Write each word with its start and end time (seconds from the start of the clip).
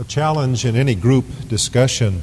a 0.00 0.04
challenge 0.04 0.64
in 0.64 0.76
any 0.76 0.94
group 0.94 1.26
discussion 1.46 2.22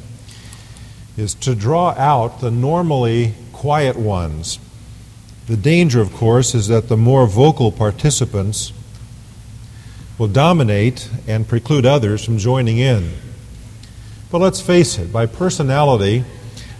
is 1.15 1.35
to 1.35 1.53
draw 1.53 1.90
out 1.92 2.42
the 2.42 2.50
normally 2.50 3.35
quiet 3.53 3.96
ones. 3.96 4.57
The 5.46 5.57
danger, 5.57 6.01
of 6.01 6.11
course, 6.11 6.55
is 6.55 6.69
that 6.69 6.89
the 6.89 6.97
more 6.97 7.27
vocal 7.27 7.71
participants 7.71 8.73
will 10.17 10.27
dominate 10.27 11.07
and 11.27 11.47
preclude 11.47 11.85
others 11.85 12.25
from 12.25 12.39
joining 12.39 12.79
in. 12.79 13.12
But 14.31 14.39
let's 14.39 14.59
face 14.59 14.97
it, 14.97 15.13
by 15.13 15.28
personality, 15.28 16.25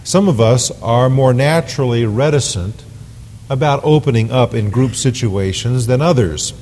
some 0.02 0.26
of 0.26 0.40
us 0.40 0.72
are 0.82 1.08
more 1.08 1.32
naturally 1.32 2.06
reticent 2.06 2.84
about 3.48 3.84
opening 3.84 4.32
up 4.32 4.52
in 4.52 4.68
group 4.68 4.96
situations 4.96 5.86
than 5.86 6.02
others. 6.02 6.52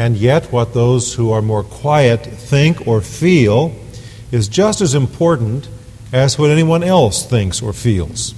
And 0.00 0.16
yet, 0.16 0.50
what 0.50 0.72
those 0.72 1.12
who 1.12 1.30
are 1.30 1.42
more 1.42 1.62
quiet 1.62 2.24
think 2.24 2.86
or 2.86 3.02
feel 3.02 3.76
is 4.32 4.48
just 4.48 4.80
as 4.80 4.94
important 4.94 5.68
as 6.10 6.38
what 6.38 6.48
anyone 6.48 6.82
else 6.82 7.26
thinks 7.26 7.60
or 7.60 7.74
feels. 7.74 8.34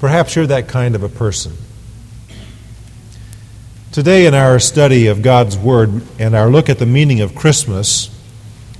Perhaps 0.00 0.34
you're 0.34 0.46
that 0.46 0.68
kind 0.68 0.94
of 0.94 1.02
a 1.02 1.10
person. 1.10 1.52
Today, 3.92 4.24
in 4.24 4.32
our 4.32 4.58
study 4.58 5.06
of 5.06 5.20
God's 5.20 5.58
Word 5.58 6.00
and 6.18 6.34
our 6.34 6.48
look 6.48 6.70
at 6.70 6.78
the 6.78 6.86
meaning 6.86 7.20
of 7.20 7.34
Christmas, 7.34 8.08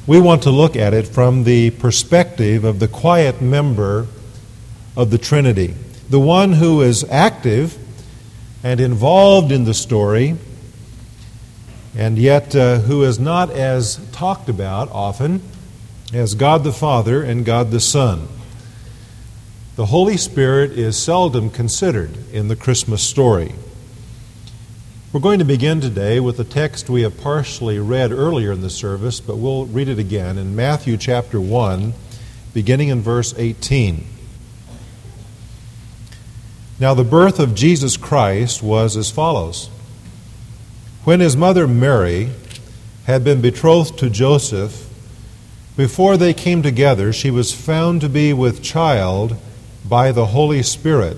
we 0.06 0.18
want 0.18 0.44
to 0.44 0.50
look 0.50 0.74
at 0.74 0.94
it 0.94 1.06
from 1.06 1.44
the 1.44 1.68
perspective 1.72 2.64
of 2.64 2.78
the 2.78 2.88
quiet 2.88 3.42
member 3.42 4.06
of 4.96 5.10
the 5.10 5.18
Trinity, 5.18 5.74
the 6.08 6.18
one 6.18 6.54
who 6.54 6.80
is 6.80 7.04
active 7.10 7.76
and 8.64 8.80
involved 8.80 9.52
in 9.52 9.64
the 9.64 9.74
story, 9.74 10.38
and 11.96 12.18
yet 12.18 12.54
uh, 12.54 12.78
who 12.80 13.02
is 13.02 13.18
not 13.18 13.50
as 13.50 13.96
talked 14.12 14.48
about 14.50 14.90
often 14.92 15.40
as 16.12 16.34
God 16.34 16.62
the 16.62 16.72
Father 16.72 17.22
and 17.22 17.44
God 17.44 17.70
the 17.70 17.80
Son. 17.80 18.28
The 19.76 19.86
Holy 19.86 20.16
Spirit 20.16 20.72
is 20.72 20.96
seldom 20.96 21.50
considered 21.50 22.16
in 22.32 22.48
the 22.48 22.56
Christmas 22.56 23.02
story. 23.02 23.54
We're 25.12 25.20
going 25.20 25.38
to 25.38 25.44
begin 25.46 25.80
today 25.80 26.20
with 26.20 26.38
a 26.38 26.44
text 26.44 26.90
we 26.90 27.02
have 27.02 27.18
partially 27.18 27.78
read 27.78 28.12
earlier 28.12 28.52
in 28.52 28.60
the 28.60 28.70
service, 28.70 29.18
but 29.20 29.36
we'll 29.36 29.64
read 29.64 29.88
it 29.88 29.98
again 29.98 30.36
in 30.36 30.54
Matthew 30.54 30.98
chapter 30.98 31.40
1, 31.40 31.94
beginning 32.52 32.88
in 32.88 33.00
verse 33.00 33.34
18. 33.38 34.06
Now, 36.78 36.92
the 36.92 37.04
birth 37.04 37.40
of 37.40 37.54
Jesus 37.54 37.96
Christ 37.96 38.62
was 38.62 38.98
as 38.98 39.10
follows 39.10 39.70
When 41.06 41.20
his 41.20 41.36
mother 41.36 41.68
Mary 41.68 42.30
had 43.04 43.22
been 43.22 43.40
betrothed 43.40 43.96
to 44.00 44.10
Joseph, 44.10 44.92
before 45.76 46.16
they 46.16 46.34
came 46.34 46.64
together, 46.64 47.12
she 47.12 47.30
was 47.30 47.52
found 47.52 48.00
to 48.00 48.08
be 48.08 48.32
with 48.32 48.60
child 48.60 49.36
by 49.88 50.10
the 50.10 50.26
Holy 50.26 50.64
Spirit. 50.64 51.16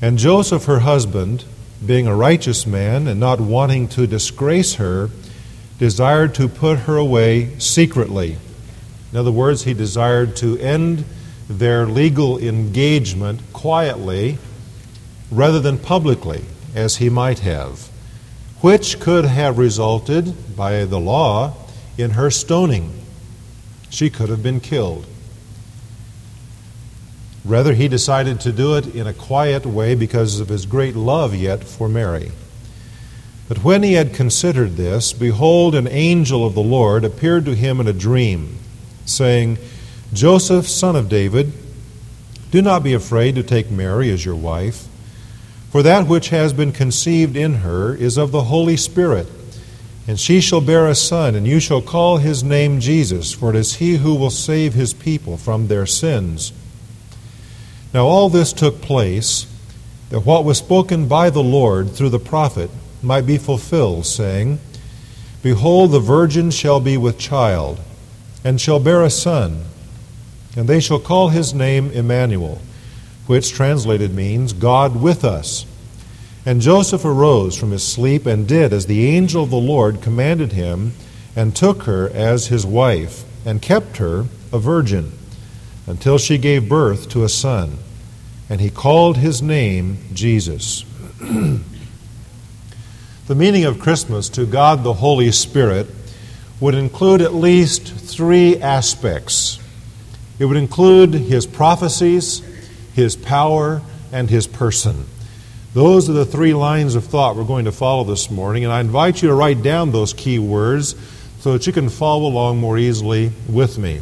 And 0.00 0.16
Joseph, 0.16 0.66
her 0.66 0.78
husband, 0.78 1.44
being 1.84 2.06
a 2.06 2.14
righteous 2.14 2.68
man 2.68 3.08
and 3.08 3.18
not 3.18 3.40
wanting 3.40 3.88
to 3.88 4.06
disgrace 4.06 4.74
her, 4.74 5.10
desired 5.80 6.36
to 6.36 6.46
put 6.46 6.78
her 6.86 6.96
away 6.96 7.58
secretly. 7.58 8.36
In 9.10 9.18
other 9.18 9.32
words, 9.32 9.64
he 9.64 9.74
desired 9.74 10.36
to 10.36 10.56
end 10.60 11.04
their 11.48 11.84
legal 11.84 12.38
engagement 12.38 13.40
quietly 13.52 14.38
rather 15.32 15.58
than 15.58 15.78
publicly, 15.78 16.44
as 16.76 16.98
he 16.98 17.08
might 17.08 17.40
have, 17.40 17.90
which 18.64 18.98
could 18.98 19.26
have 19.26 19.58
resulted, 19.58 20.56
by 20.56 20.86
the 20.86 20.98
law, 20.98 21.52
in 21.98 22.12
her 22.12 22.30
stoning. 22.30 22.90
She 23.90 24.08
could 24.08 24.30
have 24.30 24.42
been 24.42 24.58
killed. 24.58 25.04
Rather, 27.44 27.74
he 27.74 27.88
decided 27.88 28.40
to 28.40 28.52
do 28.52 28.74
it 28.74 28.86
in 28.94 29.06
a 29.06 29.12
quiet 29.12 29.66
way 29.66 29.94
because 29.94 30.40
of 30.40 30.48
his 30.48 30.64
great 30.64 30.96
love 30.96 31.34
yet 31.34 31.62
for 31.62 31.90
Mary. 31.90 32.32
But 33.50 33.62
when 33.62 33.82
he 33.82 33.92
had 33.92 34.14
considered 34.14 34.76
this, 34.76 35.12
behold, 35.12 35.74
an 35.74 35.86
angel 35.86 36.46
of 36.46 36.54
the 36.54 36.62
Lord 36.62 37.04
appeared 37.04 37.44
to 37.44 37.54
him 37.54 37.80
in 37.80 37.86
a 37.86 37.92
dream, 37.92 38.56
saying, 39.04 39.58
Joseph, 40.14 40.66
son 40.66 40.96
of 40.96 41.10
David, 41.10 41.52
do 42.50 42.62
not 42.62 42.82
be 42.82 42.94
afraid 42.94 43.34
to 43.34 43.42
take 43.42 43.70
Mary 43.70 44.10
as 44.10 44.24
your 44.24 44.36
wife, 44.36 44.88
for 45.74 45.82
that 45.82 46.06
which 46.06 46.28
has 46.28 46.52
been 46.52 46.70
conceived 46.70 47.36
in 47.36 47.54
her 47.54 47.96
is 47.96 48.16
of 48.16 48.30
the 48.30 48.42
Holy 48.42 48.76
Spirit. 48.76 49.26
And 50.06 50.20
she 50.20 50.40
shall 50.40 50.60
bear 50.60 50.86
a 50.86 50.94
son, 50.94 51.34
and 51.34 51.48
you 51.48 51.58
shall 51.58 51.82
call 51.82 52.18
his 52.18 52.44
name 52.44 52.78
Jesus, 52.78 53.32
for 53.32 53.50
it 53.50 53.56
is 53.56 53.74
he 53.74 53.96
who 53.96 54.14
will 54.14 54.30
save 54.30 54.74
his 54.74 54.94
people 54.94 55.36
from 55.36 55.66
their 55.66 55.84
sins. 55.84 56.52
Now, 57.92 58.06
all 58.06 58.28
this 58.28 58.52
took 58.52 58.82
place 58.82 59.48
that 60.10 60.20
what 60.20 60.44
was 60.44 60.58
spoken 60.58 61.08
by 61.08 61.28
the 61.28 61.42
Lord 61.42 61.90
through 61.90 62.10
the 62.10 62.20
prophet 62.20 62.70
might 63.02 63.26
be 63.26 63.36
fulfilled, 63.36 64.06
saying, 64.06 64.60
Behold, 65.42 65.90
the 65.90 65.98
virgin 65.98 66.52
shall 66.52 66.78
be 66.78 66.96
with 66.96 67.18
child, 67.18 67.80
and 68.44 68.60
shall 68.60 68.78
bear 68.78 69.02
a 69.02 69.10
son, 69.10 69.64
and 70.56 70.68
they 70.68 70.78
shall 70.78 71.00
call 71.00 71.30
his 71.30 71.52
name 71.52 71.90
Emmanuel, 71.90 72.60
which 73.26 73.52
translated 73.52 74.14
means 74.14 74.52
God 74.52 75.00
with 75.00 75.24
us. 75.24 75.66
And 76.46 76.60
Joseph 76.60 77.04
arose 77.04 77.56
from 77.56 77.70
his 77.70 77.86
sleep 77.86 78.26
and 78.26 78.46
did 78.46 78.72
as 78.72 78.86
the 78.86 79.06
angel 79.06 79.44
of 79.44 79.50
the 79.50 79.56
Lord 79.56 80.02
commanded 80.02 80.52
him, 80.52 80.92
and 81.36 81.56
took 81.56 81.84
her 81.84 82.08
as 82.10 82.46
his 82.46 82.64
wife, 82.64 83.24
and 83.44 83.60
kept 83.60 83.96
her 83.96 84.26
a 84.52 84.58
virgin 84.58 85.12
until 85.86 86.18
she 86.18 86.38
gave 86.38 86.68
birth 86.68 87.08
to 87.10 87.24
a 87.24 87.28
son, 87.28 87.78
and 88.48 88.60
he 88.60 88.70
called 88.70 89.16
his 89.16 89.42
name 89.42 89.98
Jesus. 90.12 90.84
the 91.18 91.60
meaning 93.34 93.64
of 93.64 93.80
Christmas 93.80 94.28
to 94.28 94.46
God 94.46 94.84
the 94.84 94.94
Holy 94.94 95.32
Spirit 95.32 95.88
would 96.60 96.74
include 96.74 97.20
at 97.20 97.34
least 97.34 97.92
three 97.92 98.60
aspects. 98.60 99.58
It 100.38 100.44
would 100.44 100.56
include 100.56 101.14
his 101.14 101.46
prophecies, 101.46 102.42
his 102.94 103.16
power, 103.16 103.82
and 104.12 104.30
his 104.30 104.46
person. 104.46 105.06
Those 105.74 106.08
are 106.08 106.12
the 106.12 106.24
three 106.24 106.54
lines 106.54 106.94
of 106.94 107.04
thought 107.04 107.34
we're 107.34 107.44
going 107.44 107.64
to 107.64 107.72
follow 107.72 108.04
this 108.04 108.30
morning, 108.30 108.62
and 108.62 108.72
I 108.72 108.80
invite 108.80 109.20
you 109.20 109.28
to 109.28 109.34
write 109.34 109.62
down 109.62 109.90
those 109.90 110.12
key 110.12 110.38
words 110.38 110.94
so 111.40 111.52
that 111.52 111.66
you 111.66 111.72
can 111.72 111.88
follow 111.88 112.28
along 112.28 112.58
more 112.58 112.78
easily 112.78 113.32
with 113.48 113.76
me. 113.76 114.00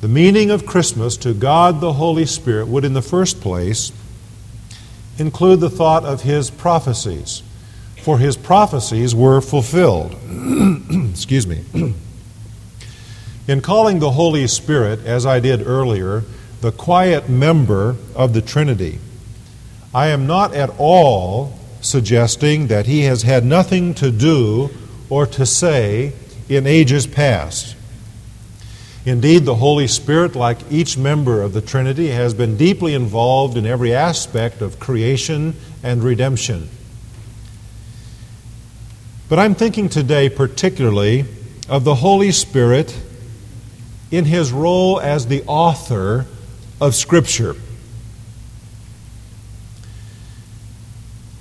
The 0.00 0.08
meaning 0.08 0.50
of 0.50 0.64
Christmas 0.64 1.18
to 1.18 1.34
God 1.34 1.80
the 1.80 1.92
Holy 1.92 2.24
Spirit 2.24 2.68
would, 2.68 2.86
in 2.86 2.94
the 2.94 3.02
first 3.02 3.42
place, 3.42 3.92
include 5.18 5.60
the 5.60 5.70
thought 5.70 6.04
of 6.04 6.22
his 6.22 6.50
prophecies, 6.50 7.42
for 8.02 8.18
his 8.18 8.36
prophecies 8.36 9.14
were 9.14 9.42
fulfilled. 9.42 10.16
Excuse 11.10 11.46
me. 11.46 11.64
in 13.48 13.60
calling 13.60 13.98
the 13.98 14.12
Holy 14.12 14.46
Spirit, 14.46 15.00
as 15.04 15.26
I 15.26 15.40
did 15.40 15.66
earlier, 15.66 16.24
the 16.66 16.72
quiet 16.72 17.28
member 17.28 17.94
of 18.16 18.32
the 18.32 18.42
Trinity, 18.42 18.98
I 19.94 20.08
am 20.08 20.26
not 20.26 20.52
at 20.52 20.68
all 20.78 21.56
suggesting 21.80 22.66
that 22.66 22.86
he 22.86 23.02
has 23.02 23.22
had 23.22 23.44
nothing 23.44 23.94
to 23.94 24.10
do 24.10 24.70
or 25.08 25.26
to 25.28 25.46
say 25.46 26.12
in 26.48 26.66
ages 26.66 27.06
past. 27.06 27.76
Indeed, 29.04 29.44
the 29.44 29.54
Holy 29.54 29.86
Spirit, 29.86 30.34
like 30.34 30.58
each 30.68 30.98
member 30.98 31.40
of 31.40 31.52
the 31.52 31.60
Trinity, 31.60 32.08
has 32.08 32.34
been 32.34 32.56
deeply 32.56 32.94
involved 32.94 33.56
in 33.56 33.64
every 33.64 33.94
aspect 33.94 34.60
of 34.60 34.80
creation 34.80 35.54
and 35.84 36.02
redemption. 36.02 36.68
But 39.28 39.38
I'm 39.38 39.54
thinking 39.54 39.88
today 39.88 40.28
particularly 40.28 41.26
of 41.68 41.84
the 41.84 41.94
Holy 41.94 42.32
Spirit 42.32 43.00
in 44.10 44.24
his 44.24 44.50
role 44.50 44.98
as 44.98 45.28
the 45.28 45.44
author 45.44 46.26
of 46.80 46.94
Scripture. 46.94 47.56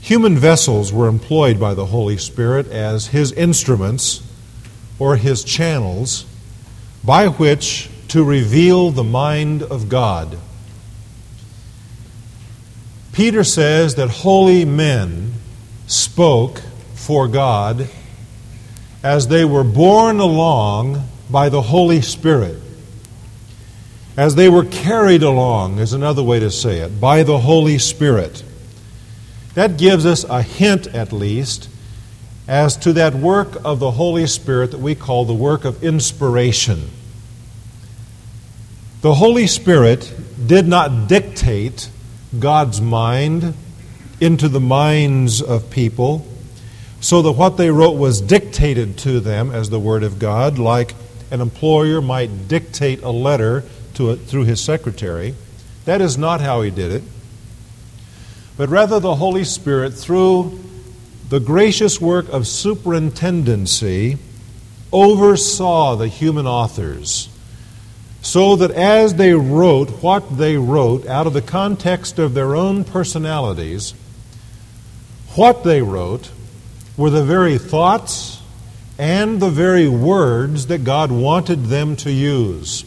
Human 0.02 0.38
vessels 0.38 0.94
were 0.94 1.08
employed 1.08 1.60
by 1.60 1.74
the 1.74 1.88
Holy 1.88 2.18
Spirit 2.18 2.68
as 2.68 3.08
his 3.08 3.32
instruments 3.32 4.22
or 5.00 5.16
his 5.16 5.44
channels 5.44 6.26
by 7.04 7.28
which 7.28 7.90
to 8.10 8.24
reveal 8.24 8.92
the 8.92 9.04
mind 9.04 9.64
of 9.64 9.90
God. 9.90 10.38
Peter 13.12 13.44
says 13.44 13.96
that 13.96 14.10
holy 14.10 14.64
men 14.66 15.34
spoke 15.88 16.62
for 16.94 17.28
God 17.28 17.90
as 19.04 19.28
they 19.28 19.46
were 19.46 19.64
borne 19.64 20.20
along 20.20 21.08
by 21.30 21.50
the 21.50 21.62
Holy 21.62 22.02
Spirit. 22.02 22.62
As 24.18 24.36
they 24.36 24.48
were 24.48 24.64
carried 24.64 25.24
along, 25.24 25.80
is 25.80 25.92
another 25.92 26.24
way 26.24 26.40
to 26.40 26.50
say 26.50 26.80
it, 26.80 27.02
by 27.02 27.24
the 27.24 27.40
Holy 27.40 27.78
Spirit. 27.78 28.44
That 29.56 29.78
gives 29.78 30.06
us 30.06 30.24
a 30.24 30.42
hint, 30.42 30.88
at 30.88 31.12
least, 31.12 31.70
as 32.48 32.78
to 32.78 32.94
that 32.94 33.14
work 33.14 33.58
of 33.66 33.80
the 33.80 33.92
Holy 33.92 34.28
Spirit 34.28 34.72
that 34.72 34.80
we 34.80 34.96
call 34.96 35.26
the 35.26 35.34
work 35.34 35.66
of 35.66 35.84
inspiration. 35.84 36.90
The 39.02 39.16
Holy 39.16 39.48
Spirit 39.48 40.14
did 40.48 40.68
not 40.68 41.08
dictate 41.08 41.90
God's 42.40 42.80
mind 42.80 43.54
into 44.22 44.48
the 44.48 44.60
minds 44.60 45.42
of 45.42 45.70
people 45.70 46.26
so 47.02 47.22
that 47.22 47.34
what 47.34 47.58
they 47.58 47.70
wrote 47.70 47.98
was 47.98 48.22
dictated 48.22 48.98
to 49.00 49.20
them 49.20 49.52
as 49.52 49.70
the 49.70 49.80
Word 49.80 50.04
of 50.04 50.20
God, 50.20 50.58
like 50.58 50.96
an 51.32 51.42
employer 51.42 52.02
might 52.02 52.48
dictate 52.48 53.04
a 53.04 53.12
letter 53.12 53.64
to 53.96 54.12
it 54.12 54.18
through 54.18 54.46
his 54.46 54.62
secretary. 54.62 55.36
That 55.86 56.02
is 56.02 56.18
not 56.18 56.42
how 56.42 56.62
he 56.62 56.72
did 56.72 56.92
it. 56.92 57.04
But 58.58 58.70
rather, 58.70 59.00
the 59.00 59.16
Holy 59.16 59.44
Spirit, 59.44 59.94
through 59.94 60.60
the 61.30 61.40
gracious 61.40 62.00
work 62.00 62.30
of 62.30 62.48
superintendency, 62.48 64.18
oversaw 64.92 65.96
the 65.96 66.08
human 66.08 66.48
authors 66.48 67.30
so 68.26 68.56
that 68.56 68.72
as 68.72 69.14
they 69.14 69.36
wrote 69.36 70.02
what 70.02 70.38
they 70.40 70.58
wrote 70.58 71.06
out 71.06 71.28
of 71.28 71.34
the 71.34 71.44
context 71.44 72.18
of 72.18 72.34
their 72.34 72.56
own 72.56 72.84
personalities, 72.84 73.94
what 75.36 75.64
they 75.64 75.80
wrote 75.80 76.32
were 76.98 77.12
the 77.12 77.24
very 77.24 77.60
thoughts 77.60 78.42
and 78.98 79.40
the 79.40 79.50
very 79.52 79.88
words 79.88 80.66
that 80.68 80.84
God 80.84 81.12
wanted 81.12 81.66
them 81.66 81.96
to 81.98 82.12
use. 82.12 82.84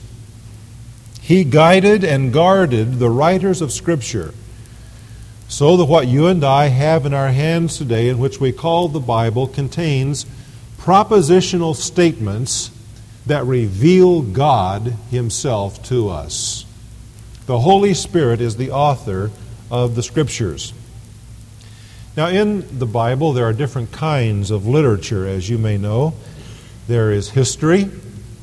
He 1.28 1.44
guided 1.44 2.04
and 2.04 2.32
guarded 2.32 2.98
the 2.98 3.10
writers 3.10 3.60
of 3.60 3.70
Scripture 3.70 4.32
so 5.46 5.76
that 5.76 5.84
what 5.84 6.06
you 6.06 6.26
and 6.26 6.42
I 6.42 6.68
have 6.68 7.04
in 7.04 7.12
our 7.12 7.28
hands 7.28 7.76
today, 7.76 8.08
in 8.08 8.18
which 8.18 8.40
we 8.40 8.50
call 8.50 8.88
the 8.88 8.98
Bible, 8.98 9.46
contains 9.46 10.24
propositional 10.78 11.76
statements 11.76 12.70
that 13.26 13.44
reveal 13.44 14.22
God 14.22 14.94
Himself 15.10 15.82
to 15.88 16.08
us. 16.08 16.64
The 17.44 17.58
Holy 17.58 17.92
Spirit 17.92 18.40
is 18.40 18.56
the 18.56 18.70
author 18.70 19.30
of 19.70 19.96
the 19.96 20.02
Scriptures. 20.02 20.72
Now, 22.16 22.28
in 22.28 22.78
the 22.78 22.86
Bible, 22.86 23.34
there 23.34 23.44
are 23.44 23.52
different 23.52 23.92
kinds 23.92 24.50
of 24.50 24.66
literature, 24.66 25.26
as 25.26 25.46
you 25.50 25.58
may 25.58 25.76
know. 25.76 26.14
There 26.86 27.12
is 27.12 27.28
history, 27.28 27.84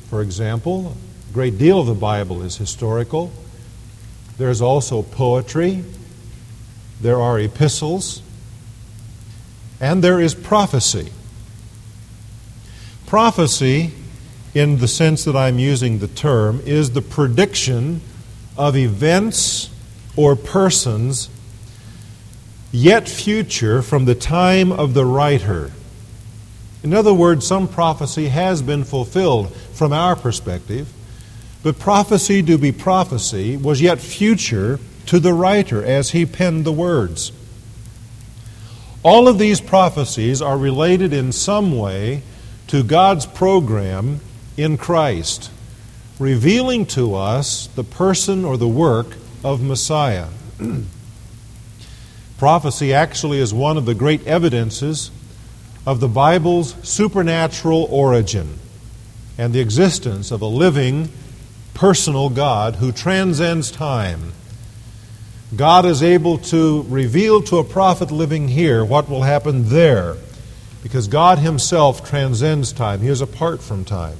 for 0.08 0.22
example. 0.22 0.96
Great 1.36 1.58
deal 1.58 1.80
of 1.80 1.86
the 1.86 1.92
Bible 1.92 2.40
is 2.40 2.56
historical. 2.56 3.30
There's 4.38 4.62
also 4.62 5.02
poetry. 5.02 5.84
There 7.02 7.20
are 7.20 7.38
epistles. 7.38 8.22
And 9.78 10.02
there 10.02 10.18
is 10.18 10.34
prophecy. 10.34 11.12
Prophecy, 13.04 13.92
in 14.54 14.78
the 14.78 14.88
sense 14.88 15.24
that 15.24 15.36
I'm 15.36 15.58
using 15.58 15.98
the 15.98 16.08
term, 16.08 16.62
is 16.64 16.92
the 16.92 17.02
prediction 17.02 18.00
of 18.56 18.74
events 18.74 19.68
or 20.16 20.36
persons 20.36 21.28
yet 22.72 23.10
future 23.10 23.82
from 23.82 24.06
the 24.06 24.14
time 24.14 24.72
of 24.72 24.94
the 24.94 25.04
writer. 25.04 25.70
In 26.82 26.94
other 26.94 27.12
words, 27.12 27.46
some 27.46 27.68
prophecy 27.68 28.28
has 28.28 28.62
been 28.62 28.84
fulfilled 28.84 29.54
from 29.74 29.92
our 29.92 30.16
perspective, 30.16 30.90
but 31.62 31.78
prophecy 31.78 32.42
to 32.42 32.58
be 32.58 32.72
prophecy 32.72 33.56
was 33.56 33.80
yet 33.80 34.00
future 34.00 34.78
to 35.06 35.18
the 35.18 35.32
writer 35.32 35.84
as 35.84 36.10
he 36.10 36.26
penned 36.26 36.64
the 36.64 36.72
words. 36.72 37.32
All 39.02 39.28
of 39.28 39.38
these 39.38 39.60
prophecies 39.60 40.42
are 40.42 40.58
related 40.58 41.12
in 41.12 41.30
some 41.32 41.78
way 41.78 42.22
to 42.66 42.82
God's 42.82 43.26
program 43.26 44.20
in 44.56 44.76
Christ, 44.76 45.50
revealing 46.18 46.86
to 46.86 47.14
us 47.14 47.68
the 47.68 47.84
person 47.84 48.44
or 48.44 48.56
the 48.56 48.66
work 48.66 49.16
of 49.44 49.62
Messiah. 49.62 50.28
Prophecy 52.38 52.92
actually 52.92 53.38
is 53.38 53.54
one 53.54 53.76
of 53.76 53.86
the 53.86 53.94
great 53.94 54.26
evidences 54.26 55.10
of 55.86 56.00
the 56.00 56.08
Bible's 56.08 56.74
supernatural 56.82 57.86
origin 57.90 58.58
and 59.38 59.52
the 59.52 59.60
existence 59.60 60.30
of 60.30 60.42
a 60.42 60.46
living, 60.46 61.08
personal 61.76 62.30
God 62.30 62.76
who 62.76 62.90
transcends 62.90 63.70
time. 63.70 64.32
God 65.54 65.84
is 65.84 66.02
able 66.02 66.38
to 66.38 66.82
reveal 66.88 67.42
to 67.42 67.58
a 67.58 67.64
prophet 67.64 68.10
living 68.10 68.48
here 68.48 68.82
what 68.82 69.10
will 69.10 69.22
happen 69.22 69.68
there 69.68 70.16
because 70.82 71.06
God 71.06 71.38
Himself 71.38 72.08
transcends 72.08 72.72
time. 72.72 73.00
He 73.00 73.08
is 73.08 73.20
apart 73.20 73.62
from 73.62 73.84
time. 73.84 74.16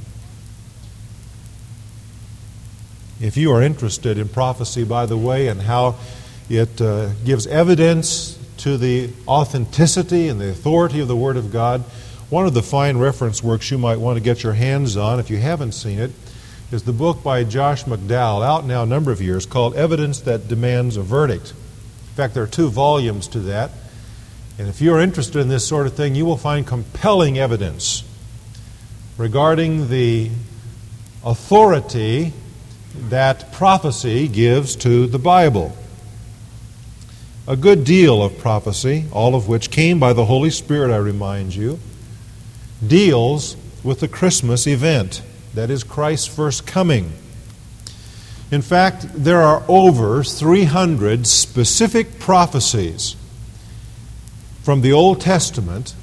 If 3.22 3.38
you 3.38 3.50
are 3.52 3.62
interested 3.62 4.18
in 4.18 4.28
prophecy, 4.28 4.84
by 4.84 5.06
the 5.06 5.16
way, 5.16 5.48
and 5.48 5.62
how 5.62 5.96
it 6.50 6.78
uh, 6.80 7.08
gives 7.24 7.46
evidence 7.46 8.38
to 8.58 8.76
the 8.76 9.10
authenticity 9.26 10.28
and 10.28 10.38
the 10.38 10.50
authority 10.50 11.00
of 11.00 11.08
the 11.08 11.16
Word 11.16 11.38
of 11.38 11.50
God. 11.50 11.80
One 12.28 12.46
of 12.46 12.52
the 12.52 12.62
fine 12.62 12.98
reference 12.98 13.42
works 13.42 13.70
you 13.70 13.78
might 13.78 13.98
want 13.98 14.18
to 14.18 14.22
get 14.22 14.42
your 14.42 14.52
hands 14.52 14.96
on, 14.96 15.18
if 15.20 15.30
you 15.30 15.38
haven't 15.38 15.72
seen 15.72 15.98
it, 15.98 16.10
is 16.72 16.82
the 16.82 16.92
book 16.92 17.22
by 17.22 17.44
Josh 17.44 17.84
McDowell, 17.84 18.44
out 18.44 18.64
now 18.64 18.82
a 18.82 18.86
number 18.86 19.12
of 19.12 19.22
years, 19.22 19.46
called 19.46 19.76
Evidence 19.76 20.20
That 20.20 20.48
Demands 20.48 20.96
a 20.96 21.02
Verdict. 21.02 21.50
In 21.50 22.14
fact, 22.16 22.34
there 22.34 22.42
are 22.42 22.48
two 22.48 22.68
volumes 22.68 23.28
to 23.28 23.40
that. 23.40 23.70
And 24.58 24.68
if 24.68 24.80
you're 24.80 25.00
interested 25.00 25.38
in 25.38 25.48
this 25.48 25.66
sort 25.66 25.86
of 25.86 25.94
thing, 25.94 26.14
you 26.14 26.24
will 26.24 26.36
find 26.36 26.66
compelling 26.66 27.38
evidence 27.38 28.02
regarding 29.16 29.88
the 29.90 30.30
authority 31.24 32.32
that 33.10 33.52
prophecy 33.52 34.26
gives 34.26 34.74
to 34.76 35.06
the 35.06 35.18
Bible 35.18 35.76
a 37.46 37.56
good 37.56 37.84
deal 37.84 38.22
of 38.22 38.38
prophecy, 38.38 39.04
all 39.12 39.34
of 39.34 39.46
which 39.46 39.70
came 39.70 40.00
by 40.00 40.12
the 40.12 40.24
Holy 40.24 40.50
Spirit, 40.50 40.90
I 40.90 40.96
remind 40.96 41.54
you, 41.54 41.78
deals 42.84 43.56
with 43.84 44.00
the 44.00 44.08
Christmas 44.08 44.66
event, 44.66 45.22
that 45.56 45.70
is 45.70 45.82
Christ's 45.82 46.26
first 46.26 46.66
coming. 46.66 47.12
In 48.50 48.62
fact, 48.62 49.06
there 49.12 49.40
are 49.42 49.64
over 49.66 50.22
300 50.22 51.26
specific 51.26 52.20
prophecies 52.20 53.16
from 54.62 54.82
the 54.82 54.92
Old 54.92 55.20
Testament 55.20 55.94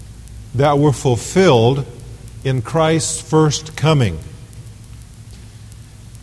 that 0.56 0.78
were 0.78 0.92
fulfilled 0.92 1.86
in 2.44 2.62
Christ's 2.62 3.22
first 3.22 3.78
coming. 3.78 4.20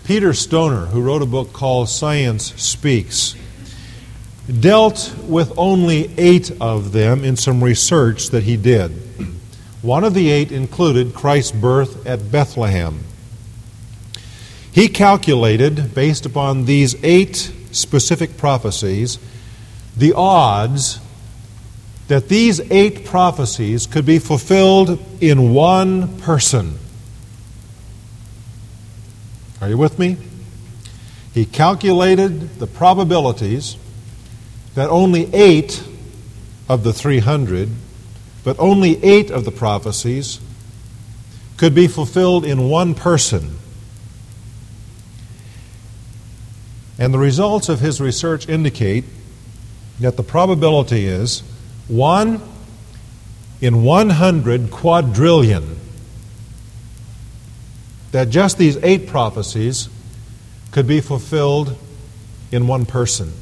Peter 0.04 0.32
Stoner, 0.32 0.86
who 0.86 1.00
wrote 1.00 1.22
a 1.22 1.26
book 1.26 1.52
called 1.52 1.88
Science 1.88 2.52
Speaks, 2.60 3.36
dealt 4.58 5.14
with 5.22 5.52
only 5.56 6.10
eight 6.18 6.50
of 6.60 6.90
them 6.90 7.24
in 7.24 7.36
some 7.36 7.62
research 7.62 8.30
that 8.30 8.42
he 8.42 8.56
did. 8.56 8.90
One 9.82 10.02
of 10.02 10.14
the 10.14 10.30
eight 10.30 10.50
included 10.50 11.14
Christ's 11.14 11.52
birth 11.52 12.04
at 12.06 12.32
Bethlehem. 12.32 13.04
He 14.72 14.88
calculated, 14.88 15.94
based 15.94 16.26
upon 16.26 16.64
these 16.64 16.96
eight 17.04 17.52
specific 17.72 18.36
prophecies, 18.36 19.18
the 19.96 20.12
odds 20.14 21.00
that 22.08 22.28
these 22.28 22.60
eight 22.72 23.04
prophecies 23.04 23.86
could 23.86 24.04
be 24.04 24.18
fulfilled 24.18 24.98
in 25.20 25.54
one 25.54 26.18
person. 26.18 26.78
Are 29.60 29.68
you 29.68 29.76
with 29.76 29.98
me? 29.98 30.16
He 31.34 31.44
calculated 31.44 32.58
the 32.58 32.66
probabilities 32.66 33.76
that 34.74 34.88
only 34.88 35.32
eight 35.34 35.84
of 36.68 36.82
the 36.82 36.92
300, 36.92 37.68
but 38.42 38.58
only 38.58 39.02
eight 39.04 39.30
of 39.30 39.44
the 39.44 39.50
prophecies 39.50 40.40
could 41.56 41.74
be 41.74 41.86
fulfilled 41.86 42.44
in 42.44 42.68
one 42.68 42.94
person. 42.94 43.59
And 47.00 47.14
the 47.14 47.18
results 47.18 47.70
of 47.70 47.80
his 47.80 48.00
research 48.00 48.48
indicate 48.48 49.04
that 49.98 50.18
the 50.18 50.22
probability 50.22 51.06
is 51.06 51.40
1 51.88 52.40
in 53.62 53.82
100 53.82 54.70
quadrillion 54.70 55.78
that 58.12 58.28
just 58.28 58.58
these 58.58 58.76
eight 58.82 59.06
prophecies 59.06 59.88
could 60.72 60.86
be 60.86 61.00
fulfilled 61.00 61.76
in 62.52 62.66
one 62.66 62.84
person. 62.84 63.32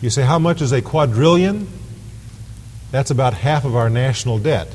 You 0.00 0.10
say, 0.10 0.22
how 0.22 0.38
much 0.38 0.60
is 0.60 0.72
a 0.72 0.82
quadrillion? 0.82 1.66
That's 2.90 3.10
about 3.10 3.34
half 3.34 3.64
of 3.64 3.74
our 3.74 3.88
national 3.88 4.38
debt. 4.38 4.68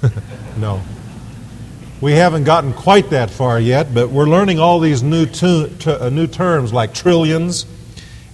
no. 0.58 0.82
We 2.00 2.12
haven't 2.12 2.44
gotten 2.44 2.74
quite 2.74 3.10
that 3.10 3.30
far 3.30 3.58
yet, 3.58 3.94
but 3.94 4.10
we're 4.10 4.28
learning 4.28 4.58
all 4.58 4.80
these 4.80 5.02
new, 5.02 5.26
uh, 5.42 6.10
new 6.10 6.26
terms 6.26 6.72
like 6.72 6.92
trillions 6.92 7.64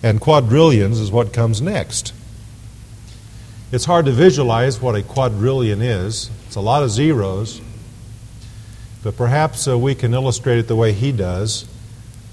and 0.02 0.20
quadrillions 0.20 0.98
is 0.98 1.12
what 1.12 1.32
comes 1.32 1.62
next. 1.62 2.12
It's 3.70 3.84
hard 3.84 4.06
to 4.06 4.12
visualize 4.12 4.80
what 4.80 4.96
a 4.96 5.02
quadrillion 5.02 5.80
is. 5.80 6.28
It's 6.46 6.56
a 6.56 6.60
lot 6.60 6.82
of 6.82 6.90
zeros. 6.90 7.60
But 9.04 9.16
perhaps 9.16 9.68
uh, 9.68 9.78
we 9.78 9.94
can 9.94 10.12
illustrate 10.12 10.58
it 10.58 10.68
the 10.68 10.76
way 10.76 10.92
he 10.92 11.12
does 11.12 11.66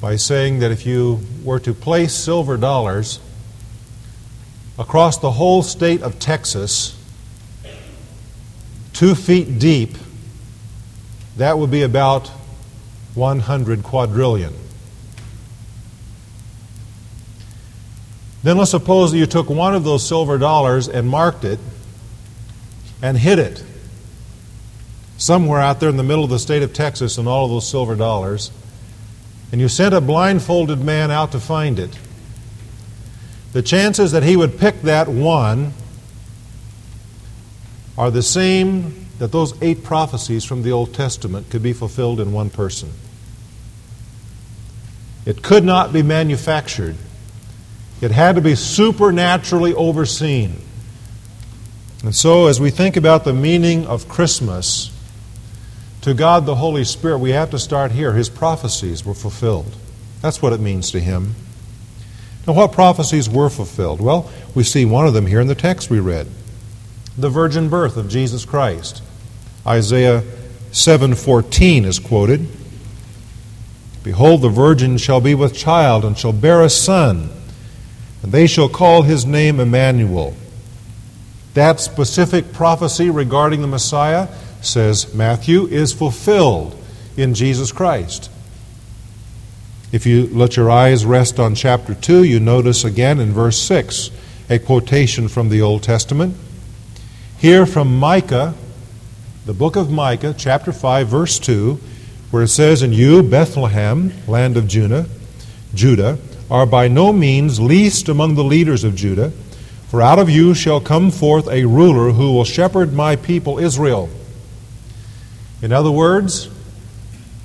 by 0.02 0.16
saying 0.16 0.60
that 0.60 0.72
if 0.72 0.86
you 0.86 1.20
were 1.44 1.60
to 1.60 1.74
place 1.74 2.14
silver 2.14 2.58
dollars 2.58 3.20
across 4.80 5.18
the 5.18 5.32
whole 5.32 5.62
state 5.62 6.02
of 6.02 6.18
Texas, 6.20 6.98
two 8.94 9.14
feet 9.14 9.60
deep, 9.60 9.96
that 11.40 11.58
would 11.58 11.72
be 11.72 11.84
about 11.84 12.28
100 13.16 13.82
quadrillion. 13.82 14.54
Then 18.44 18.58
let's 18.58 18.72
suppose 18.72 19.12
that 19.12 19.18
you 19.18 19.26
took 19.26 19.50
one 19.50 19.74
of 19.74 19.86
those 19.86 20.06
silver 20.06 20.38
dollars 20.38 20.90
and 20.90 21.08
marked 21.08 21.46
it 21.46 21.60
and 23.02 23.18
hid 23.18 23.40
it 23.40 23.64
somewhere 25.18 25.60
out 25.60 25.80
there 25.80 25.90
in 25.90 25.96
the 25.96 26.04
middle 26.04 26.26
of 26.26 26.30
the 26.30 26.40
state 26.40 26.62
of 26.62 26.74
Texas 26.74 27.18
and 27.18 27.28
all 27.28 27.46
of 27.46 27.52
those 27.52 27.68
silver 27.68 27.96
dollars, 27.96 28.52
and 29.52 29.62
you 29.62 29.70
sent 29.70 29.94
a 29.94 30.02
blindfolded 30.02 30.80
man 30.80 31.10
out 31.10 31.32
to 31.32 31.40
find 31.40 31.80
it. 31.80 31.98
The 33.54 33.62
chances 33.62 34.12
that 34.12 34.24
he 34.24 34.36
would 34.36 34.60
pick 34.60 34.82
that 34.82 35.08
one 35.08 35.74
are 37.98 38.12
the 38.12 38.24
same 38.24 39.09
that 39.20 39.32
those 39.32 39.54
eight 39.62 39.84
prophecies 39.84 40.44
from 40.44 40.64
the 40.64 40.72
Old 40.72 40.94
Testament 40.94 41.50
could 41.50 41.62
be 41.62 41.74
fulfilled 41.74 42.20
in 42.20 42.32
one 42.32 42.50
person. 42.50 42.90
It 45.26 45.44
could 45.44 45.64
not 45.64 45.94
be 45.94 46.02
manufactured. 46.02 46.96
It 48.02 48.12
had 48.12 48.36
to 48.36 48.42
be 48.42 48.56
supernaturally 48.56 49.74
overseen. 49.74 50.56
And 52.04 52.16
so, 52.16 52.48
as 52.48 52.62
we 52.62 52.70
think 52.70 52.96
about 52.96 53.26
the 53.26 53.34
meaning 53.34 53.86
of 53.86 54.08
Christmas, 54.08 54.90
to 56.02 56.14
God 56.14 56.46
the 56.46 56.56
Holy 56.56 56.86
Spirit, 56.86 57.18
we 57.18 57.32
have 57.32 57.52
to 57.52 57.60
start 57.60 57.92
here. 57.92 58.14
His 58.14 58.30
prophecies 58.30 59.06
were 59.06 59.14
fulfilled. 59.14 59.76
That's 60.22 60.42
what 60.42 60.54
it 60.54 60.62
means 60.62 60.92
to 60.92 61.02
him. 61.02 61.36
Now, 62.48 62.54
what 62.54 62.72
prophecies 62.72 63.30
were 63.30 63.50
fulfilled? 63.50 64.00
Well, 64.00 64.32
we 64.56 64.64
see 64.64 64.86
one 64.86 65.06
of 65.06 65.14
them 65.14 65.28
here 65.28 65.42
in 65.42 65.48
the 65.48 65.56
text 65.56 65.90
we 65.90 66.00
read 66.00 66.28
the 67.18 67.30
virgin 67.30 67.68
birth 67.68 67.98
of 67.98 68.08
Jesus 68.08 68.46
Christ. 68.46 69.04
Isaiah 69.70 70.24
7:14 70.72 71.86
is 71.86 72.00
quoted. 72.00 72.48
Behold, 74.04 74.42
the 74.42 74.50
virgin 74.50 74.98
shall 74.98 75.22
be 75.22 75.36
with 75.36 75.54
child 75.54 76.04
and 76.04 76.18
shall 76.18 76.34
bear 76.34 76.62
a 76.62 76.70
son 76.70 77.30
and 78.22 78.32
they 78.32 78.48
shall 78.48 78.70
call 78.70 79.04
his 79.04 79.26
name 79.26 79.60
Emmanuel. 79.60 80.36
That 81.54 81.80
specific 81.80 82.54
prophecy 82.54 83.10
regarding 83.10 83.62
the 83.62 83.68
Messiah, 83.68 84.28
says 84.62 85.14
Matthew, 85.14 85.68
is 85.68 85.94
fulfilled 85.94 86.76
in 87.16 87.34
Jesus 87.34 87.72
Christ. 87.72 88.30
If 89.92 90.06
you 90.06 90.28
let 90.32 90.56
your 90.56 90.70
eyes 90.70 91.06
rest 91.06 91.40
on 91.40 91.56
chapter 91.56 91.96
2, 91.96 92.24
you 92.24 92.40
notice 92.40 92.84
again 92.84 93.20
in 93.20 93.32
verse 93.32 93.58
6 93.58 94.12
a 94.50 94.60
quotation 94.60 95.28
from 95.28 95.50
the 95.50 95.62
Old 95.62 95.84
Testament. 95.84 96.36
Here 97.40 97.66
from 97.66 97.98
Micah, 97.98 98.54
the 99.50 99.56
book 99.56 99.76
of 99.76 99.90
Micah, 99.90 100.36
chapter 100.38 100.72
5, 100.72 101.08
verse 101.08 101.40
2, 101.40 101.80
where 102.30 102.44
it 102.44 102.50
says, 102.50 102.84
And 102.84 102.94
you, 102.94 103.24
Bethlehem, 103.24 104.14
land 104.28 104.58
of 104.58 104.68
Judah, 104.68 105.08
Judah, 105.74 106.20
are 106.52 106.68
by 106.68 106.88
no 106.88 107.12
means 107.12 107.60
least 107.60 108.10
among 108.10 108.36
the 108.36 108.44
leaders 108.44 108.84
of 108.84 108.96
Judah, 108.96 109.32
for 109.88 110.04
out 110.04 110.20
of 110.20 110.30
you 110.30 110.54
shall 110.54 110.80
come 110.80 111.10
forth 111.10 111.48
a 111.48 111.66
ruler 111.66 112.12
who 112.12 112.32
will 112.32 112.46
shepherd 112.46 112.94
my 112.94 113.16
people 113.16 113.58
Israel. 113.58 114.08
In 115.64 115.74
other 115.74 115.90
words, 115.90 116.48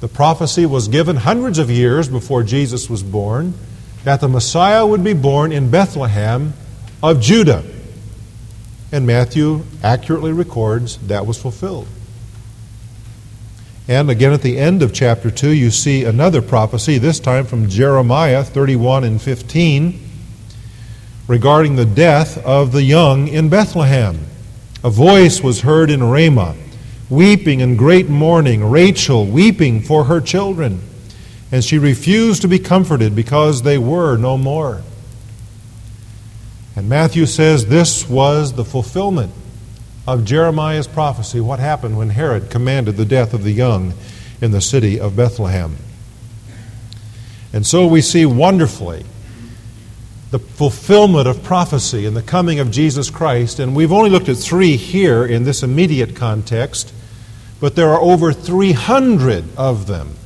the 0.01 0.09
prophecy 0.09 0.67
was 0.67 0.89
given 0.89 1.17
hundreds 1.17 1.59
of 1.59 1.71
years 1.71 2.07
before 2.07 2.43
Jesus 2.43 2.91
was 2.91 3.03
born 3.03 3.55
that 4.03 4.21
the 4.21 4.29
Messiah 4.29 4.87
would 4.87 5.03
be 5.03 5.15
born 5.15 5.53
in 5.53 5.71
Bethlehem 5.71 6.53
of 7.03 7.23
Judah. 7.23 7.65
And 8.93 9.07
Matthew 9.07 9.65
accurately 9.83 10.33
records 10.33 10.99
that 11.09 11.25
was 11.27 11.41
fulfilled. 11.41 11.89
And 13.87 14.11
again 14.11 14.33
at 14.33 14.41
the 14.41 14.57
end 14.57 14.83
of 14.83 14.95
chapter 14.95 15.31
2, 15.31 15.51
you 15.51 15.71
see 15.71 16.05
another 16.05 16.41
prophecy, 16.41 16.97
this 16.97 17.21
time 17.21 17.45
from 17.45 17.69
Jeremiah 17.69 18.43
31 18.43 19.05
and 19.05 19.21
15, 19.21 20.01
regarding 21.29 21.77
the 21.77 21.85
death 21.85 22.43
of 22.47 22.73
the 22.73 22.83
young 22.83 23.29
in 23.29 23.51
Bethlehem. 23.51 24.21
A 24.83 24.89
voice 24.89 25.43
was 25.43 25.61
heard 25.61 25.91
in 25.91 26.03
Ramah, 26.03 26.57
weeping 27.11 27.61
in 27.61 27.77
great 27.77 28.09
mourning, 28.09 28.65
Rachel 28.65 29.27
weeping 29.27 29.83
for 29.83 30.05
her 30.05 30.21
children. 30.21 30.81
And 31.53 31.63
she 31.63 31.79
refused 31.79 32.41
to 32.43 32.49
be 32.49 32.59
comforted 32.59 33.15
because 33.15 33.63
they 33.63 33.77
were 33.77 34.17
no 34.17 34.39
more. 34.39 34.83
And 36.75 36.89
Matthew 36.89 37.27
says 37.27 37.67
this 37.67 38.09
was 38.09 38.55
the 38.55 38.65
fulfillment 38.65 39.33
of 40.07 40.25
Jeremiah's 40.25 40.87
prophecy 40.87 41.41
what 41.41 41.59
happened 41.59 41.97
when 41.97 42.11
Herod 42.11 42.51
commanded 42.51 42.97
the 42.97 43.05
death 43.05 43.33
of 43.33 43.43
the 43.43 43.53
young 43.53 43.95
in 44.41 44.51
the 44.51 44.61
city 44.61 45.01
of 45.01 45.17
Bethlehem. 45.17 45.77
And 47.53 47.67
so 47.67 47.87
we 47.87 48.03
see 48.03 48.27
wonderfully 48.27 49.05
the 50.31 50.41
fulfillment 50.41 51.29
of 51.29 51.45
prophecy 51.45 52.05
in 52.07 52.15
the 52.15 52.23
coming 52.23 52.59
of 52.59 52.73
Jesus 52.73 53.09
Christ. 53.09 53.61
And 53.61 53.77
we've 53.77 53.93
only 53.93 54.11
looked 54.11 54.29
at 54.29 54.37
three 54.37 54.77
here 54.77 55.25
in 55.25 55.45
this 55.45 55.63
immediate 55.63 56.17
context, 56.17 56.93
but 57.61 57.77
there 57.77 57.91
are 57.91 58.01
over 58.01 58.33
300 58.33 59.45
of 59.57 59.87
them. 59.87 60.17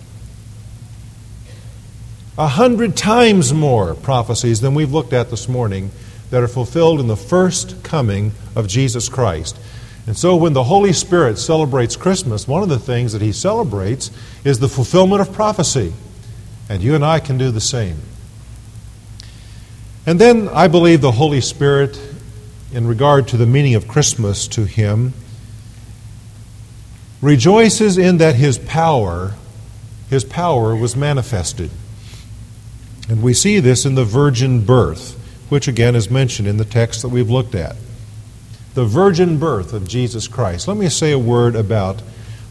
A 2.39 2.49
hundred 2.49 2.97
times 2.97 3.53
more 3.53 3.95
prophecies 3.95 4.63
than 4.63 4.75
we've 4.75 4.93
looked 4.93 5.13
at 5.13 5.29
this 5.29 5.47
morning 5.47 5.91
that 6.31 6.43
are 6.43 6.49
fulfilled 6.49 7.01
in 7.01 7.07
the 7.07 7.17
first 7.17 7.83
coming 7.83 8.33
of 8.57 8.67
Jesus 8.67 9.11
Christ. 9.11 9.59
And 10.09 10.17
so 10.17 10.37
when 10.37 10.55
the 10.55 10.65
Holy 10.65 10.95
Spirit 10.95 11.37
celebrates 11.37 11.95
Christmas, 11.95 12.49
one 12.49 12.63
of 12.63 12.71
the 12.71 12.79
things 12.79 13.13
that 13.13 13.21
he 13.21 13.31
celebrates 13.31 14.11
is 14.43 14.59
the 14.59 14.67
fulfillment 14.67 15.21
of 15.21 15.35
prophecy. 15.35 15.93
And 16.71 16.83
you 16.83 16.95
and 16.95 17.05
I 17.05 17.21
can 17.21 17.37
do 17.37 17.51
the 17.51 17.61
same. 17.61 17.99
And 20.07 20.19
then 20.19 20.49
I 20.49 20.67
believe 20.67 21.03
the 21.03 21.13
Holy 21.13 21.43
Spirit, 21.43 22.01
in 22.73 22.87
regard 22.87 23.29
to 23.29 23.37
the 23.37 23.45
meaning 23.45 23.75
of 23.75 23.87
Christmas 23.87 24.49
to 24.49 24.65
him, 24.65 25.13
rejoices 27.21 27.99
in 27.99 28.17
that 28.17 28.35
his 28.35 28.57
power, 28.57 29.35
his 30.09 30.25
power 30.25 30.75
was 30.75 30.97
manifested. 30.97 31.71
And 33.11 33.23
we 33.23 33.35
see 33.35 33.61
this 33.61 33.85
in 33.85 33.95
the 33.95 34.07
virgin 34.07 34.65
birth 34.65 35.17
which 35.51 35.69
again 35.69 35.95
is 35.95 36.11
mentioned 36.11 36.49
in 36.49 36.57
the 36.57 36.65
text 36.65 37.03
that 37.03 37.09
we've 37.09 37.29
looked 37.29 37.55
at. 37.55 37.77
The 38.75 38.85
virgin 38.85 39.39
birth 39.39 39.73
of 39.73 39.89
Jesus 39.89 40.29
Christ. 40.29 40.69
Let 40.69 40.77
me 40.77 40.89
say 40.89 41.13
a 41.13 41.19
word 41.19 41.57
about 41.57 42.03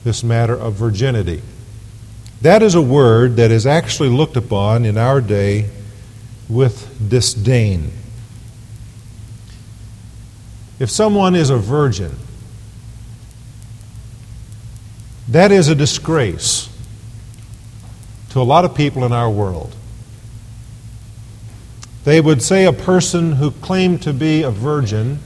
this 0.03 0.23
matter 0.23 0.55
of 0.55 0.73
virginity. 0.73 1.41
That 2.41 2.61
is 2.61 2.75
a 2.75 2.81
word 2.81 3.37
that 3.37 3.51
is 3.51 3.65
actually 3.65 4.09
looked 4.09 4.37
upon 4.37 4.85
in 4.85 4.97
our 4.97 5.21
day 5.21 5.69
with 6.49 7.09
disdain. 7.09 7.91
If 10.79 10.91
someone 10.91 11.35
is 11.35 11.49
a 11.49 11.57
virgin, 11.57 12.15
that 15.27 15.51
is 15.51 15.67
a 15.67 15.75
disgrace 15.75 16.69
to 18.29 18.39
a 18.39 18.43
lot 18.43 18.63
of 18.65 18.75
people 18.75 19.03
in 19.03 19.11
our 19.11 19.29
world. 19.29 19.75
They 22.03 22.21
would 22.21 22.41
say 22.41 22.65
a 22.65 22.71
person 22.71 23.33
who 23.33 23.51
claimed 23.51 24.01
to 24.03 24.13
be 24.13 24.43
a 24.43 24.51
virgin, 24.51 25.19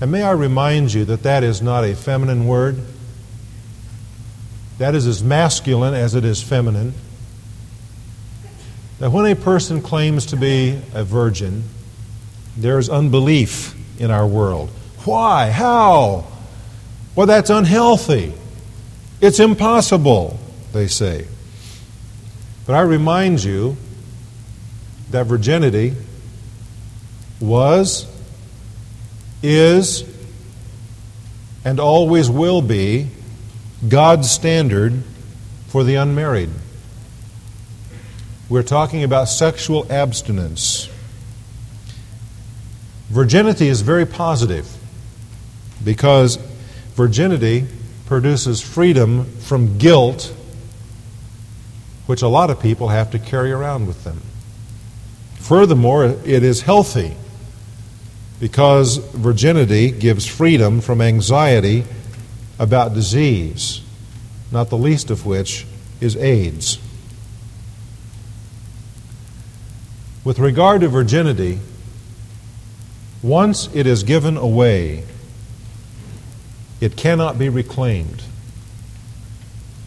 and 0.00 0.10
may 0.10 0.22
I 0.22 0.32
remind 0.32 0.92
you 0.92 1.04
that 1.06 1.22
that 1.22 1.42
is 1.42 1.62
not 1.62 1.84
a 1.84 1.94
feminine 1.94 2.46
word. 2.46 2.80
That 4.78 4.94
is 4.94 5.06
as 5.06 5.22
masculine 5.22 5.94
as 5.94 6.14
it 6.14 6.24
is 6.24 6.42
feminine. 6.42 6.94
That 8.98 9.10
when 9.10 9.26
a 9.26 9.36
person 9.36 9.82
claims 9.82 10.26
to 10.26 10.36
be 10.36 10.80
a 10.92 11.04
virgin, 11.04 11.64
there 12.56 12.78
is 12.78 12.88
unbelief 12.88 13.74
in 14.00 14.10
our 14.10 14.26
world. 14.26 14.70
Why? 15.04 15.50
How? 15.50 16.26
Well, 17.14 17.26
that's 17.26 17.50
unhealthy. 17.50 18.32
It's 19.20 19.40
impossible, 19.40 20.38
they 20.72 20.86
say. 20.86 21.26
But 22.66 22.74
I 22.74 22.80
remind 22.80 23.44
you 23.44 23.76
that 25.10 25.26
virginity 25.26 25.94
was, 27.40 28.06
is, 29.44 30.04
and 31.64 31.78
always 31.78 32.30
will 32.30 32.62
be 32.62 33.08
God's 33.86 34.30
standard 34.30 35.02
for 35.68 35.84
the 35.84 35.96
unmarried. 35.96 36.50
We're 38.48 38.62
talking 38.62 39.04
about 39.04 39.28
sexual 39.28 39.90
abstinence. 39.92 40.88
Virginity 43.08 43.68
is 43.68 43.82
very 43.82 44.06
positive. 44.06 44.66
because 45.84 46.36
virginity 46.94 47.66
produces 48.06 48.60
freedom 48.60 49.24
from 49.40 49.78
guilt, 49.78 50.34
which 52.06 52.22
a 52.22 52.28
lot 52.28 52.50
of 52.50 52.60
people 52.60 52.88
have 52.88 53.10
to 53.10 53.18
carry 53.18 53.52
around 53.52 53.86
with 53.86 54.04
them. 54.04 54.22
Furthermore, 55.36 56.04
it 56.04 56.42
is 56.42 56.62
healthy 56.62 57.16
because 58.40 58.96
virginity 58.96 59.90
gives 59.90 60.26
freedom 60.26 60.80
from 60.80 61.00
anxiety 61.00 61.84
about 62.58 62.94
disease, 62.94 63.80
not 64.50 64.70
the 64.70 64.76
least 64.76 65.10
of 65.10 65.24
which 65.24 65.66
is 66.00 66.16
AIDS. 66.16 66.78
With 70.24 70.38
regard 70.38 70.80
to 70.80 70.88
virginity, 70.88 71.60
once 73.22 73.68
it 73.74 73.86
is 73.86 74.02
given 74.02 74.36
away, 74.36 75.04
it 76.80 76.96
cannot 76.96 77.38
be 77.38 77.48
reclaimed. 77.48 78.22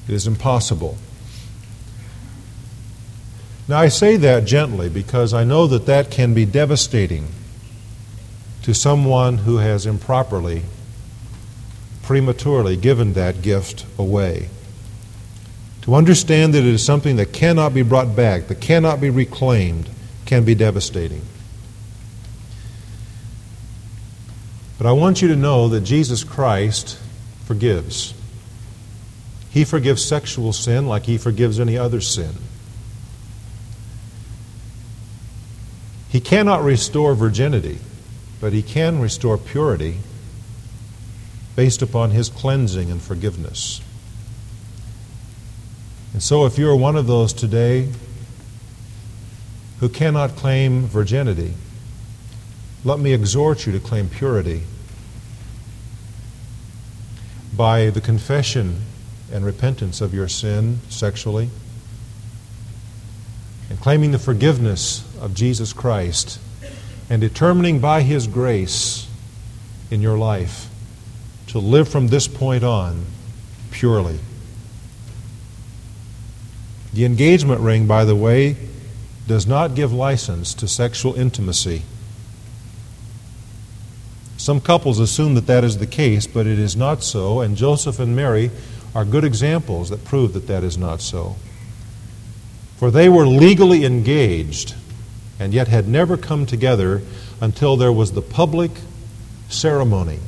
It 0.08 0.13
is 0.13 0.25
impossible. 0.25 0.98
Now, 3.68 3.80
I 3.80 3.89
say 3.89 4.16
that 4.18 4.46
gently 4.46 4.89
because 4.89 5.34
I 5.34 5.44
know 5.44 5.68
that 5.68 5.86
that 5.88 6.10
can 6.10 6.34
be 6.34 6.46
devastating 6.46 7.27
to 8.68 8.74
someone 8.74 9.38
who 9.38 9.60
has 9.60 9.86
improperly, 9.86 10.62
prematurely 12.04 12.76
given 12.76 13.14
that 13.14 13.42
gift 13.42 13.86
away. 13.98 14.50
To 15.84 15.96
understand 15.96 16.54
that 16.54 16.66
it 16.66 16.66
is 16.66 16.84
something 16.84 17.16
that 17.16 17.32
cannot 17.32 17.74
be 17.74 17.82
brought 17.82 18.14
back, 18.14 18.48
that 18.50 18.60
cannot 18.60 19.00
be 19.00 19.10
reclaimed, 19.10 19.88
can 20.26 20.44
be 20.44 20.54
devastating. 20.54 21.22
But 24.78 24.86
I 24.86 24.92
want 24.92 25.22
you 25.22 25.30
to 25.30 25.38
know 25.38 25.70
that 25.70 25.86
Jesus 25.86 26.26
Christ 26.26 27.00
forgives. 27.46 28.14
He 29.50 29.64
forgives 29.64 30.04
sexual 30.04 30.52
sin 30.52 30.88
like 30.88 31.04
he 31.04 31.18
forgives 31.18 31.58
any 31.58 31.78
other 31.78 32.02
sin. 32.02 32.34
He 36.10 36.20
cannot 36.20 36.66
restore 36.66 37.16
virginity, 37.16 37.80
but 38.39 38.53
he 38.53 38.62
can 38.62 39.00
restore 39.00 39.38
purity 39.38 39.98
based 41.56 41.82
upon 41.82 42.12
his 42.12 42.29
cleansing 42.29 42.91
and 42.91 43.01
forgiveness. 43.01 43.82
And 46.13 46.22
so, 46.22 46.46
if 46.46 46.58
you're 46.58 46.75
one 46.75 46.96
of 46.96 47.08
those 47.08 47.34
today 47.34 47.89
who 49.79 49.89
cannot 49.89 50.36
claim 50.36 50.88
virginity, 50.88 51.53
let 52.84 53.00
me 53.00 53.13
exhort 53.13 53.65
you 53.65 53.72
to 53.74 53.79
claim 53.79 54.10
purity 54.10 54.63
by 57.56 57.89
the 57.89 58.01
confession 58.01 58.82
and 59.32 59.44
repentance 59.44 60.00
of 60.00 60.13
your 60.13 60.27
sin 60.27 60.79
sexually 60.89 61.50
and 63.70 63.79
claiming 63.79 64.12
the 64.12 64.20
forgiveness 64.20 65.03
of 65.20 65.34
Jesus 65.34 65.74
Christ 65.74 66.39
and 67.10 67.22
determining 67.22 67.80
by 67.80 68.02
His 68.02 68.28
grace 68.28 69.08
in 69.90 70.02
your 70.02 70.18
life 70.18 70.70
to 71.48 71.60
live 71.60 71.88
from 71.88 72.08
this 72.08 72.28
point 72.28 72.64
on 72.64 73.06
purely. 73.72 74.20
The 76.94 77.06
engagement 77.06 77.62
ring, 77.62 77.88
by 77.88 78.06
the 78.06 78.16
way, 78.16 78.58
does 79.28 79.46
not 79.46 79.76
give 79.76 79.94
license 79.94 80.54
to 80.56 80.68
sexual 80.68 81.14
intimacy. 81.14 81.84
Some 84.38 84.62
couples 84.62 85.00
assume 85.00 85.36
that 85.36 85.48
that 85.48 85.64
is 85.64 85.78
the 85.78 85.88
case, 85.88 86.28
but 86.28 86.48
it 86.48 86.60
is 86.60 86.76
not 86.76 87.04
so, 87.04 87.42
and 87.42 87.58
Joseph 87.58 88.00
and 88.00 88.16
Mary 88.16 88.52
are 88.96 89.04
good 89.04 89.24
examples 89.24 89.90
that 89.90 90.06
prove 90.06 90.34
that 90.34 90.48
that 90.48 90.64
is 90.64 90.78
not 90.78 91.02
so. 91.02 91.36
For 92.78 92.89
they 92.89 93.10
were 93.10 93.28
legally 93.28 93.84
engaged 93.86 94.76
and 95.39 95.54
yet 95.54 95.67
had 95.67 95.88
never 95.88 96.17
come 96.17 96.45
together 96.45 97.02
until 97.39 97.78
there 97.78 97.91
was 97.91 98.12
the 98.12 98.21
public 98.21 98.71
ceremony 99.50 100.19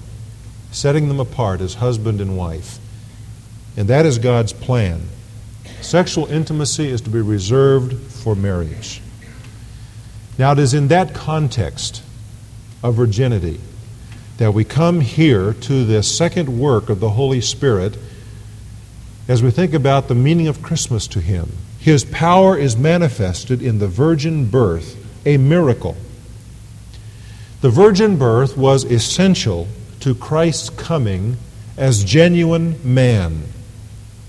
setting 0.71 1.07
them 1.07 1.19
apart 1.19 1.61
as 1.61 1.75
husband 1.75 2.21
and 2.21 2.37
wife. 2.37 2.77
And 3.75 3.87
that 3.87 4.05
is 4.05 4.17
God's 4.17 4.53
plan. 4.53 5.01
Sexual 5.81 6.27
intimacy 6.27 6.87
is 6.89 7.01
to 7.01 7.09
be 7.09 7.21
reserved 7.21 7.93
for 8.11 8.35
marriage. 8.35 9.01
Now, 10.37 10.51
it 10.51 10.59
is 10.59 10.73
in 10.73 10.89
that 10.89 11.13
context 11.13 12.03
of 12.83 12.95
virginity 12.95 13.59
that 14.37 14.53
we 14.53 14.63
come 14.63 15.01
here 15.01 15.53
to 15.53 15.83
this 15.83 16.15
second 16.15 16.59
work 16.59 16.89
of 16.89 16.99
the 16.99 17.09
Holy 17.09 17.41
Spirit 17.41 17.97
as 19.27 19.43
we 19.43 19.51
think 19.51 19.73
about 19.73 20.07
the 20.07 20.15
meaning 20.15 20.47
of 20.47 20.61
Christmas 20.61 21.07
to 21.07 21.19
Him. 21.19 21.51
His 21.79 22.03
power 22.05 22.57
is 22.57 22.77
manifested 22.77 23.61
in 23.61 23.79
the 23.79 23.87
virgin 23.87 24.49
birth, 24.49 24.98
a 25.29 25.37
miracle. 25.37 25.95
The 27.61 27.69
virgin 27.69 28.17
birth 28.17 28.57
was 28.57 28.83
essential 28.83 29.67
to 29.99 30.15
Christ's 30.15 30.69
coming 30.69 31.37
as 31.77 32.03
genuine 32.03 32.79
man, 32.83 33.43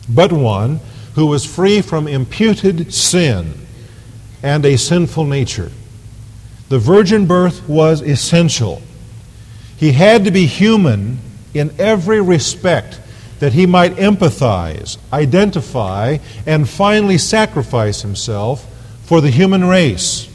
but 0.08 0.32
one 0.32 0.80
who 1.14 1.26
was 1.26 1.46
free 1.46 1.80
from 1.80 2.06
imputed 2.06 2.92
sin 2.92 3.54
and 4.42 4.64
a 4.64 4.76
sinful 4.76 5.24
nature. 5.24 5.70
The 6.68 6.78
virgin 6.78 7.26
birth 7.26 7.68
was 7.68 8.02
essential. 8.02 8.82
He 9.76 9.92
had 9.92 10.24
to 10.24 10.30
be 10.30 10.46
human 10.46 11.18
in 11.54 11.72
every 11.78 12.20
respect 12.20 13.00
that 13.38 13.54
he 13.54 13.64
might 13.66 13.96
empathize, 13.96 14.98
identify, 15.12 16.18
and 16.46 16.68
finally 16.68 17.16
sacrifice 17.16 18.02
himself 18.02 18.66
for 19.04 19.20
the 19.20 19.30
human 19.30 19.64
race. 19.64 20.29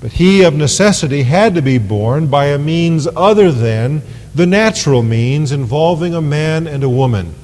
But 0.00 0.12
he 0.12 0.42
of 0.42 0.54
necessity 0.54 1.24
had 1.24 1.54
to 1.54 1.62
be 1.62 1.78
born 1.78 2.28
by 2.28 2.46
a 2.46 2.58
means 2.58 3.08
other 3.16 3.50
than 3.50 4.02
the 4.34 4.46
natural 4.46 5.02
means 5.02 5.50
involving 5.50 6.14
a 6.14 6.20
man 6.20 6.66
and 6.66 6.84
a 6.84 6.88
woman. 6.88 7.34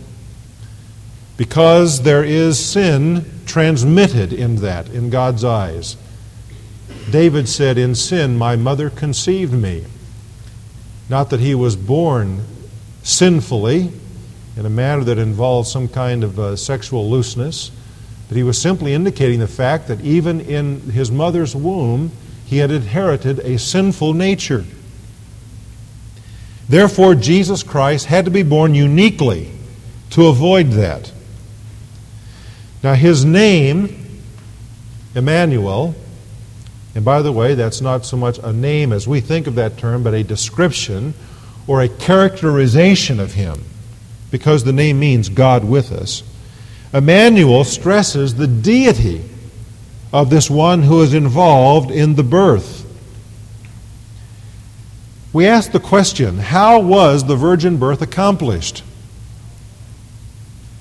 Because 1.37 2.03
there 2.03 2.23
is 2.23 2.65
sin 2.65 3.25
transmitted 3.47 4.33
in 4.33 4.57
that, 4.57 4.89
in 4.89 5.11
God's 5.11 5.43
eyes. 5.43 5.97
David 7.11 7.49
said, 7.49 7.77
In 7.77 7.95
sin 7.95 8.39
my 8.39 8.55
mother 8.55 8.89
conceived 8.89 9.53
me. 9.53 9.85
Not 11.09 11.31
that 11.31 11.41
he 11.41 11.55
was 11.55 11.77
born 11.77 12.45
sinfully 13.03 13.93
in 14.57 14.65
a 14.65 14.71
manner 14.71 15.05
that 15.05 15.19
involved 15.19 15.69
some 15.69 15.89
kind 15.89 16.23
of 16.23 16.39
uh, 16.39 16.57
sexual 16.57 17.11
looseness, 17.11 17.73
but 18.29 18.37
he 18.37 18.43
was 18.43 18.61
simply 18.61 18.95
indicating 18.95 19.41
the 19.41 19.49
fact 19.49 19.89
that 19.89 20.01
even 20.01 20.41
in 20.41 20.81
his 20.81 21.11
mother's 21.11 21.55
womb, 21.55 22.13
he 22.47 22.59
had 22.59 22.71
inherited 22.71 23.39
a 23.41 23.59
sinful 23.59 24.15
nature. 24.15 24.65
Therefore, 26.69 27.15
Jesus 27.15 27.63
Christ 27.63 28.07
had 28.07 28.25
to 28.25 28.31
be 28.31 28.43
born 28.43 28.75
uniquely 28.75 29.51
to 30.11 30.27
avoid 30.27 30.71
that. 30.73 31.13
Now, 32.83 32.95
his 32.95 33.25
name, 33.25 34.23
Emmanuel, 35.15 35.95
and 36.95 37.05
by 37.05 37.23
the 37.23 37.33
way, 37.33 37.55
that's 37.55 37.81
not 37.81 38.07
so 38.07 38.17
much 38.17 38.39
a 38.39 38.53
name 38.53 38.93
as 38.93 39.09
we 39.09 39.21
think 39.21 39.47
of 39.47 39.57
that 39.57 39.79
term, 39.79 40.03
but 40.03 40.15
a 40.15 40.23
description 40.23 41.15
or 41.67 41.83
a 41.83 41.89
characterization 41.89 43.19
of 43.19 43.33
him, 43.33 43.65
because 44.31 44.65
the 44.65 44.73
name 44.73 45.01
means 45.01 45.29
God 45.29 45.65
with 45.65 45.91
us. 45.91 46.23
Emmanuel 46.93 47.65
stresses 47.65 48.37
the 48.37 48.47
deity 48.47 49.25
of 50.15 50.31
this 50.31 50.49
one 50.49 50.81
who 50.85 51.03
is 51.03 51.13
involved 51.13 51.91
in 51.91 52.15
the 52.15 52.23
birth. 52.23 52.87
We 55.33 55.45
ask 55.45 55.73
the 55.73 55.81
question 55.81 56.39
how 56.39 56.79
was 56.79 57.25
the 57.25 57.35
virgin 57.35 57.79
birth 57.79 58.01
accomplished? 58.01 58.85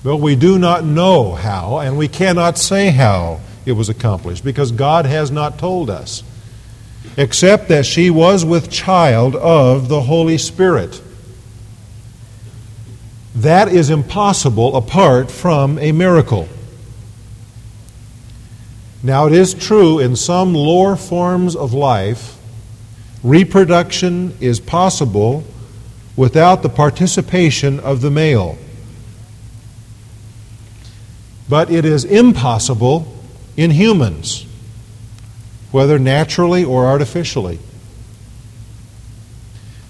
Well, 0.04 0.20
we 0.20 0.36
do 0.36 0.56
not 0.56 0.84
know 0.84 1.34
how, 1.34 1.78
and 1.78 1.98
we 1.98 2.06
cannot 2.06 2.58
say 2.58 2.90
how 2.90 3.40
it 3.66 3.72
was 3.72 3.88
accomplished 3.88 4.44
because 4.44 4.70
God 4.70 5.04
has 5.04 5.32
not 5.32 5.58
told 5.58 5.90
us 5.90 6.22
except 7.16 7.66
that 7.68 7.86
she 7.86 8.10
was 8.10 8.44
with 8.44 8.70
child 8.70 9.34
of 9.34 9.88
the 9.88 10.02
Holy 10.02 10.38
Spirit. 10.38 11.02
That 13.34 13.66
is 13.66 13.90
impossible 13.90 14.76
apart 14.76 15.28
from 15.28 15.76
a 15.80 15.90
miracle. 15.90 16.48
Now, 19.04 19.26
it 19.26 19.34
is 19.34 19.52
true 19.52 19.98
in 19.98 20.16
some 20.16 20.54
lower 20.54 20.96
forms 20.96 21.54
of 21.54 21.74
life, 21.74 22.38
reproduction 23.22 24.34
is 24.40 24.58
possible 24.58 25.44
without 26.16 26.62
the 26.62 26.70
participation 26.70 27.78
of 27.80 28.00
the 28.00 28.10
male. 28.10 28.56
But 31.50 31.70
it 31.70 31.84
is 31.84 32.06
impossible 32.06 33.06
in 33.58 33.70
humans 33.72 34.46
whether 35.70 35.98
naturally 35.98 36.64
or 36.64 36.86
artificially. 36.86 37.58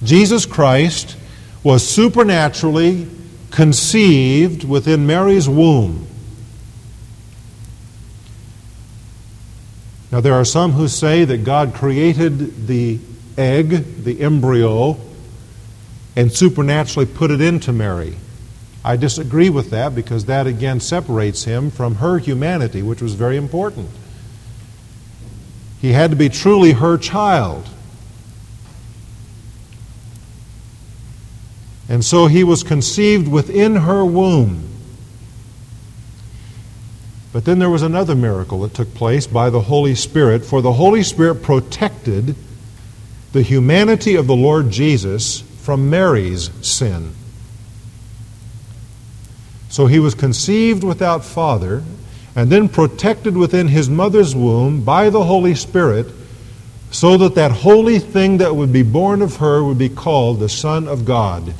Jesus 0.02 0.44
Christ 0.44 1.16
was 1.62 1.86
supernaturally 1.86 3.06
conceived 3.52 4.64
within 4.64 5.06
Mary's 5.06 5.48
womb. 5.48 6.06
Now, 10.14 10.20
there 10.20 10.34
are 10.34 10.44
some 10.44 10.70
who 10.70 10.86
say 10.86 11.24
that 11.24 11.38
God 11.38 11.74
created 11.74 12.68
the 12.68 13.00
egg, 13.36 14.04
the 14.04 14.20
embryo, 14.20 14.96
and 16.14 16.32
supernaturally 16.32 17.06
put 17.06 17.32
it 17.32 17.40
into 17.40 17.72
Mary. 17.72 18.14
I 18.84 18.94
disagree 18.94 19.50
with 19.50 19.70
that 19.70 19.92
because 19.92 20.26
that 20.26 20.46
again 20.46 20.78
separates 20.78 21.42
him 21.42 21.68
from 21.68 21.96
her 21.96 22.18
humanity, 22.18 22.80
which 22.80 23.02
was 23.02 23.14
very 23.14 23.36
important. 23.36 23.90
He 25.80 25.90
had 25.90 26.12
to 26.12 26.16
be 26.16 26.28
truly 26.28 26.70
her 26.70 26.96
child. 26.96 27.68
And 31.88 32.04
so 32.04 32.28
he 32.28 32.44
was 32.44 32.62
conceived 32.62 33.26
within 33.26 33.74
her 33.74 34.04
womb. 34.04 34.73
But 37.34 37.46
then 37.46 37.58
there 37.58 37.68
was 37.68 37.82
another 37.82 38.14
miracle 38.14 38.60
that 38.60 38.74
took 38.74 38.94
place 38.94 39.26
by 39.26 39.50
the 39.50 39.62
Holy 39.62 39.96
Spirit, 39.96 40.44
for 40.44 40.62
the 40.62 40.74
Holy 40.74 41.02
Spirit 41.02 41.42
protected 41.42 42.36
the 43.32 43.42
humanity 43.42 44.14
of 44.14 44.28
the 44.28 44.36
Lord 44.36 44.70
Jesus 44.70 45.40
from 45.58 45.90
Mary's 45.90 46.48
sin. 46.64 47.12
So 49.68 49.88
he 49.88 49.98
was 49.98 50.14
conceived 50.14 50.84
without 50.84 51.24
father 51.24 51.82
and 52.36 52.52
then 52.52 52.68
protected 52.68 53.36
within 53.36 53.66
his 53.66 53.90
mother's 53.90 54.36
womb 54.36 54.84
by 54.84 55.10
the 55.10 55.24
Holy 55.24 55.56
Spirit 55.56 56.06
so 56.92 57.16
that 57.16 57.34
that 57.34 57.50
holy 57.50 57.98
thing 57.98 58.38
that 58.38 58.54
would 58.54 58.72
be 58.72 58.84
born 58.84 59.22
of 59.22 59.38
her 59.38 59.64
would 59.64 59.78
be 59.78 59.88
called 59.88 60.38
the 60.38 60.48
Son 60.48 60.86
of 60.86 61.04
God, 61.04 61.52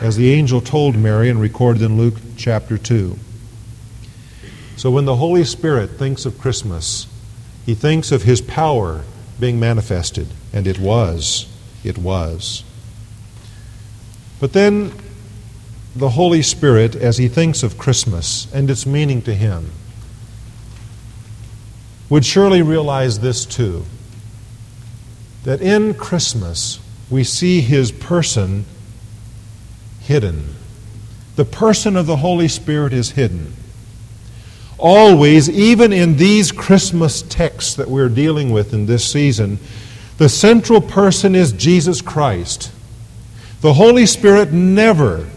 as 0.00 0.16
the 0.16 0.32
angel 0.32 0.60
told 0.60 0.96
Mary 0.96 1.30
and 1.30 1.40
recorded 1.40 1.82
in 1.82 1.96
Luke 1.96 2.16
chapter 2.36 2.76
2. 2.76 3.16
So 4.78 4.92
when 4.92 5.06
the 5.06 5.16
Holy 5.16 5.42
Spirit 5.42 5.90
thinks 5.90 6.24
of 6.24 6.38
Christmas, 6.38 7.08
he 7.66 7.74
thinks 7.74 8.12
of 8.12 8.22
his 8.22 8.40
power 8.40 9.02
being 9.40 9.58
manifested, 9.58 10.28
and 10.52 10.68
it 10.68 10.78
was. 10.78 11.48
It 11.82 11.98
was. 11.98 12.62
But 14.38 14.52
then 14.52 14.92
the 15.96 16.10
Holy 16.10 16.42
Spirit 16.42 16.94
as 16.94 17.18
he 17.18 17.26
thinks 17.26 17.64
of 17.64 17.76
Christmas 17.76 18.46
and 18.54 18.70
its 18.70 18.86
meaning 18.86 19.20
to 19.22 19.34
him 19.34 19.72
would 22.08 22.24
surely 22.24 22.62
realize 22.62 23.18
this 23.18 23.44
too 23.44 23.84
that 25.42 25.60
in 25.60 25.92
Christmas 25.92 26.78
we 27.10 27.24
see 27.24 27.62
his 27.62 27.90
person 27.90 28.64
hidden. 30.02 30.54
The 31.34 31.44
person 31.44 31.96
of 31.96 32.06
the 32.06 32.18
Holy 32.18 32.46
Spirit 32.46 32.92
is 32.92 33.10
hidden. 33.10 33.54
Always, 34.78 35.50
even 35.50 35.92
in 35.92 36.16
these 36.16 36.52
Christmas 36.52 37.22
texts 37.22 37.74
that 37.74 37.88
we're 37.88 38.08
dealing 38.08 38.50
with 38.50 38.72
in 38.72 38.86
this 38.86 39.04
season, 39.04 39.58
the 40.18 40.28
central 40.28 40.80
person 40.80 41.34
is 41.34 41.52
Jesus 41.52 42.00
Christ. 42.00 42.70
The 43.60 43.74
Holy 43.74 44.06
Spirit 44.06 44.52
never 44.52 45.28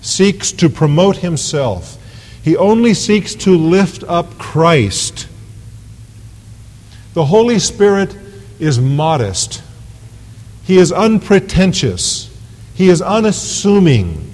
seeks 0.00 0.52
to 0.52 0.68
promote 0.68 1.16
himself. 1.18 1.98
He 2.42 2.56
only 2.56 2.94
seeks 2.94 3.34
to 3.36 3.56
lift 3.56 4.04
up 4.04 4.38
Christ. 4.38 5.28
The 7.14 7.24
Holy 7.24 7.58
Spirit 7.58 8.16
is 8.60 8.78
modest. 8.78 9.62
He 10.64 10.78
is 10.78 10.92
unpretentious. 10.92 12.30
He 12.74 12.88
is 12.88 13.02
unassuming. 13.02 14.32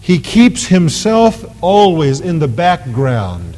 He 0.00 0.18
keeps 0.18 0.66
himself 0.66 1.44
always 1.60 2.20
in 2.20 2.38
the 2.38 2.48
background 2.48 3.56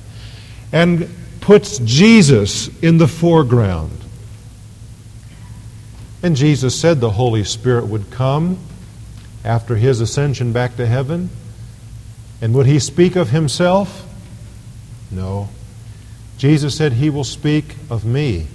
and 0.72 1.08
puts 1.40 1.78
Jesus 1.78 2.68
in 2.82 2.98
the 2.98 3.08
foreground. 3.08 3.92
And 6.22 6.37
Jesus 6.37 6.78
said 6.78 7.00
the 7.00 7.11
Holy 7.11 7.44
Spirit 7.44 7.87
would 7.87 8.11
come 8.11 8.58
after 9.44 9.76
his 9.76 10.00
ascension 10.00 10.52
back 10.52 10.76
to 10.76 10.87
heaven? 10.87 11.30
And 12.40 12.54
would 12.54 12.66
he 12.66 12.78
speak 12.78 13.16
of 13.16 13.30
himself? 13.30 14.06
No. 15.11 15.48
Jesus 16.37 16.76
said, 16.76 16.92
He 16.92 17.11
will 17.11 17.24
speak 17.24 17.74
of 17.90 18.04
me. 18.04 18.46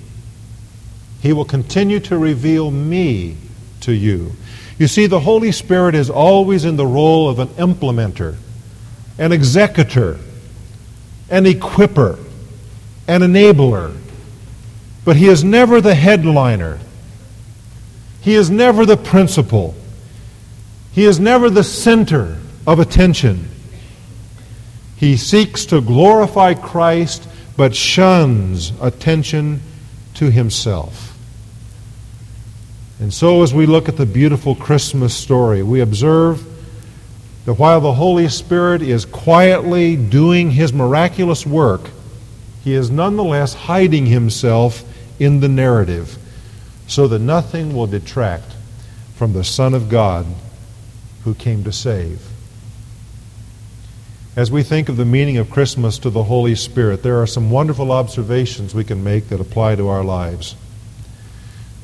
He 1.21 1.33
will 1.33 1.45
continue 1.45 1.99
to 2.01 2.17
reveal 2.17 2.69
me 2.69 3.37
to 3.81 3.93
you. 3.93 4.33
You 4.77 4.87
see, 4.87 5.05
the 5.05 5.21
Holy 5.21 5.51
Spirit 5.51 5.95
is 5.95 6.09
always 6.09 6.65
in 6.65 6.77
the 6.77 6.85
role 6.85 7.29
of 7.29 7.39
an 7.39 7.49
implementer, 7.49 8.35
an 9.17 9.31
executor, 9.31 10.19
an 11.29 11.45
equiper, 11.45 12.19
an 13.07 13.21
enabler. 13.21 13.97
But 15.05 15.15
He 15.15 15.27
is 15.27 15.43
never 15.43 15.81
the 15.81 15.95
headliner, 15.95 16.79
He 18.21 18.35
is 18.35 18.49
never 18.49 18.85
the 18.85 18.97
principal. 18.97 19.75
He 20.93 21.05
is 21.05 21.19
never 21.19 21.49
the 21.49 21.63
center 21.63 22.37
of 22.67 22.79
attention. 22.79 23.49
He 24.95 25.17
seeks 25.17 25.65
to 25.65 25.81
glorify 25.81 26.53
Christ 26.53 27.27
but 27.57 27.75
shuns 27.75 28.71
attention 28.79 29.61
to 30.15 30.29
himself. 30.29 31.17
And 32.99 33.13
so, 33.13 33.43
as 33.43 33.53
we 33.53 33.65
look 33.65 33.89
at 33.89 33.97
the 33.97 34.05
beautiful 34.05 34.55
Christmas 34.55 35.15
story, 35.15 35.63
we 35.63 35.81
observe 35.81 36.45
that 37.45 37.55
while 37.55 37.81
the 37.81 37.93
Holy 37.93 38.29
Spirit 38.29 38.81
is 38.81 39.05
quietly 39.05 39.95
doing 39.95 40.51
his 40.51 40.71
miraculous 40.71 41.45
work, 41.45 41.89
he 42.63 42.73
is 42.73 42.89
nonetheless 42.89 43.53
hiding 43.53 44.05
himself 44.05 44.83
in 45.19 45.41
the 45.41 45.49
narrative 45.49 46.17
so 46.87 47.07
that 47.07 47.19
nothing 47.19 47.75
will 47.75 47.87
detract 47.87 48.55
from 49.15 49.33
the 49.33 49.43
Son 49.43 49.73
of 49.73 49.89
God 49.89 50.25
who 51.23 51.33
came 51.33 51.63
to 51.63 51.71
save. 51.71 52.21
As 54.35 54.49
we 54.49 54.63
think 54.63 54.89
of 54.89 54.97
the 54.97 55.05
meaning 55.05 55.37
of 55.37 55.51
Christmas 55.51 55.99
to 55.99 56.09
the 56.09 56.23
Holy 56.23 56.55
Spirit, 56.55 57.03
there 57.03 57.21
are 57.21 57.27
some 57.27 57.51
wonderful 57.51 57.91
observations 57.91 58.73
we 58.73 58.83
can 58.83 59.03
make 59.03 59.29
that 59.29 59.39
apply 59.39 59.75
to 59.75 59.89
our 59.89 60.03
lives. 60.03 60.55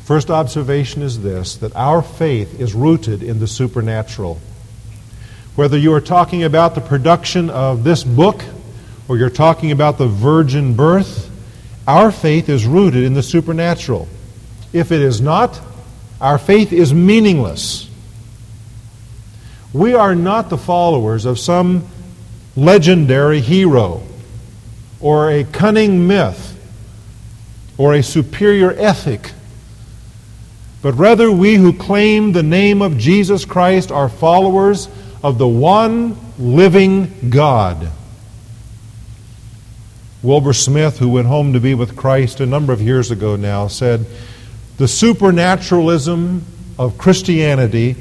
First 0.04 0.32
observation 0.32 1.04
is 1.04 1.22
this 1.22 1.58
that 1.58 1.76
our 1.76 2.02
faith 2.02 2.60
is 2.60 2.74
rooted 2.74 3.22
in 3.22 3.39
the 3.39 3.48
supernatural. 3.48 4.41
Whether 5.56 5.78
you 5.78 5.94
are 5.94 6.02
talking 6.02 6.44
about 6.44 6.76
the 6.76 6.82
production 6.82 7.50
of 7.50 7.84
this 7.84 8.04
book 8.04 8.44
or 9.08 9.18
you're 9.18 9.30
talking 9.30 9.72
about 9.72 9.98
the 9.98 10.08
virgin 10.08 10.76
birth, 10.76 11.30
our 11.88 12.12
faith 12.12 12.50
is 12.50 12.66
rooted 12.66 13.04
in 13.04 13.14
the 13.14 13.24
supernatural. 13.24 14.08
If 14.72 14.92
it 14.92 15.02
is 15.02 15.20
not, 15.20 15.60
our 16.22 16.38
faith 16.38 16.72
is 16.72 16.94
meaningless. 16.94 17.90
We 19.74 19.94
are 19.94 20.16
not 20.16 20.50
the 20.50 20.58
followers 20.58 21.26
of 21.26 21.40
some 21.40 21.88
legendary 22.56 23.40
hero 23.40 24.04
or 25.00 25.32
a 25.32 25.44
cunning 25.44 26.08
myth 26.08 26.56
or 27.78 27.94
a 27.94 28.04
superior 28.04 28.72
ethic, 28.72 29.32
but 30.82 30.94
rather 30.94 31.32
we 31.32 31.56
who 31.56 31.74
claim 31.74 32.32
the 32.32 32.44
name 32.44 32.82
of 32.82 32.98
Jesus 32.98 33.46
Christ 33.46 33.92
are 33.92 34.10
followers 34.10 34.90
of 35.23 35.38
the 35.38 35.47
one 35.47 36.17
living 36.38 37.29
God. 37.29 37.91
Wilbur 40.21 40.53
Smith, 40.53 40.99
who 40.99 41.10
went 41.10 41.27
home 41.27 41.53
to 41.53 41.60
be 41.60 41.73
with 41.73 41.95
Christ 41.95 42.39
a 42.39 42.45
number 42.45 42.73
of 42.73 42.82
years 42.82 43.10
ago 43.10 43.36
now, 43.36 43.67
said, 43.67 44.05
The 44.77 44.88
supernaturalism 44.88 46.45
of 46.77 46.97
Christianity 46.97 47.95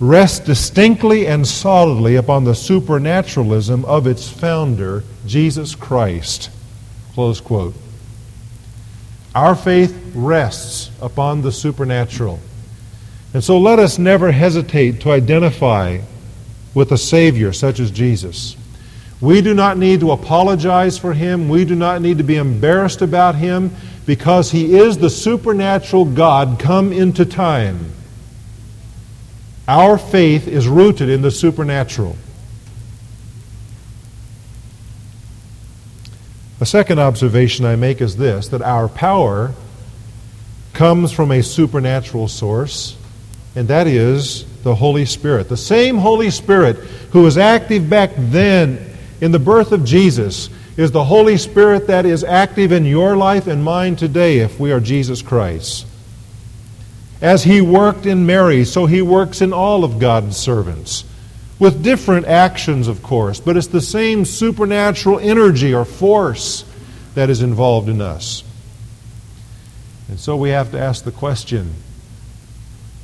rests 0.00 0.40
distinctly 0.40 1.26
and 1.26 1.46
solidly 1.46 2.16
upon 2.16 2.44
the 2.44 2.54
supernaturalism 2.54 3.84
of 3.84 4.06
its 4.06 4.28
founder, 4.28 5.04
Jesus 5.26 5.74
Christ. 5.74 6.50
Close 7.12 7.40
quote. 7.40 7.74
Our 9.34 9.54
faith 9.54 10.12
rests 10.14 10.90
upon 11.00 11.42
the 11.42 11.52
supernatural. 11.52 12.40
And 13.32 13.42
so 13.42 13.58
let 13.58 13.78
us 13.78 13.98
never 13.98 14.30
hesitate 14.30 15.00
to 15.00 15.10
identify 15.10 16.00
with 16.74 16.92
a 16.92 16.98
Savior 16.98 17.52
such 17.52 17.80
as 17.80 17.90
Jesus. 17.90 18.56
We 19.20 19.40
do 19.40 19.54
not 19.54 19.78
need 19.78 20.00
to 20.00 20.10
apologize 20.10 20.98
for 20.98 21.12
him. 21.12 21.48
We 21.48 21.64
do 21.64 21.74
not 21.74 22.02
need 22.02 22.18
to 22.18 22.24
be 22.24 22.36
embarrassed 22.36 23.00
about 23.00 23.36
him 23.36 23.74
because 24.06 24.50
he 24.50 24.76
is 24.76 24.98
the 24.98 25.08
supernatural 25.08 26.04
God 26.04 26.58
come 26.58 26.92
into 26.92 27.24
time. 27.24 27.92
Our 29.66 29.96
faith 29.96 30.46
is 30.46 30.68
rooted 30.68 31.08
in 31.08 31.22
the 31.22 31.30
supernatural. 31.30 32.16
A 36.60 36.66
second 36.66 36.98
observation 36.98 37.64
I 37.64 37.76
make 37.76 38.00
is 38.00 38.16
this 38.16 38.48
that 38.48 38.62
our 38.62 38.88
power 38.88 39.52
comes 40.72 41.12
from 41.12 41.30
a 41.30 41.42
supernatural 41.42 42.28
source, 42.28 42.96
and 43.56 43.68
that 43.68 43.86
is 43.86 44.44
the 44.64 44.74
Holy 44.74 45.04
Spirit. 45.04 45.48
The 45.48 45.56
same 45.56 45.98
Holy 45.98 46.30
Spirit 46.30 46.76
who 47.12 47.22
was 47.22 47.38
active 47.38 47.88
back 47.88 48.10
then 48.16 48.96
in 49.20 49.30
the 49.30 49.38
birth 49.38 49.70
of 49.72 49.84
Jesus 49.84 50.48
is 50.76 50.90
the 50.90 51.04
Holy 51.04 51.36
Spirit 51.36 51.86
that 51.86 52.04
is 52.04 52.24
active 52.24 52.72
in 52.72 52.84
your 52.84 53.16
life 53.16 53.46
and 53.46 53.62
mine 53.62 53.94
today 53.94 54.38
if 54.38 54.58
we 54.58 54.72
are 54.72 54.80
Jesus 54.80 55.22
Christ. 55.22 55.86
As 57.20 57.44
He 57.44 57.60
worked 57.60 58.06
in 58.06 58.26
Mary, 58.26 58.64
so 58.64 58.86
He 58.86 59.02
works 59.02 59.40
in 59.40 59.52
all 59.52 59.84
of 59.84 59.98
God's 59.98 60.36
servants. 60.36 61.04
With 61.58 61.84
different 61.84 62.26
actions, 62.26 62.88
of 62.88 63.02
course, 63.02 63.38
but 63.38 63.56
it's 63.56 63.68
the 63.68 63.80
same 63.80 64.24
supernatural 64.24 65.20
energy 65.20 65.72
or 65.72 65.84
force 65.84 66.64
that 67.14 67.30
is 67.30 67.42
involved 67.42 67.88
in 67.88 68.00
us. 68.00 68.42
And 70.08 70.18
so 70.18 70.36
we 70.36 70.50
have 70.50 70.72
to 70.72 70.80
ask 70.80 71.04
the 71.04 71.12
question 71.12 71.74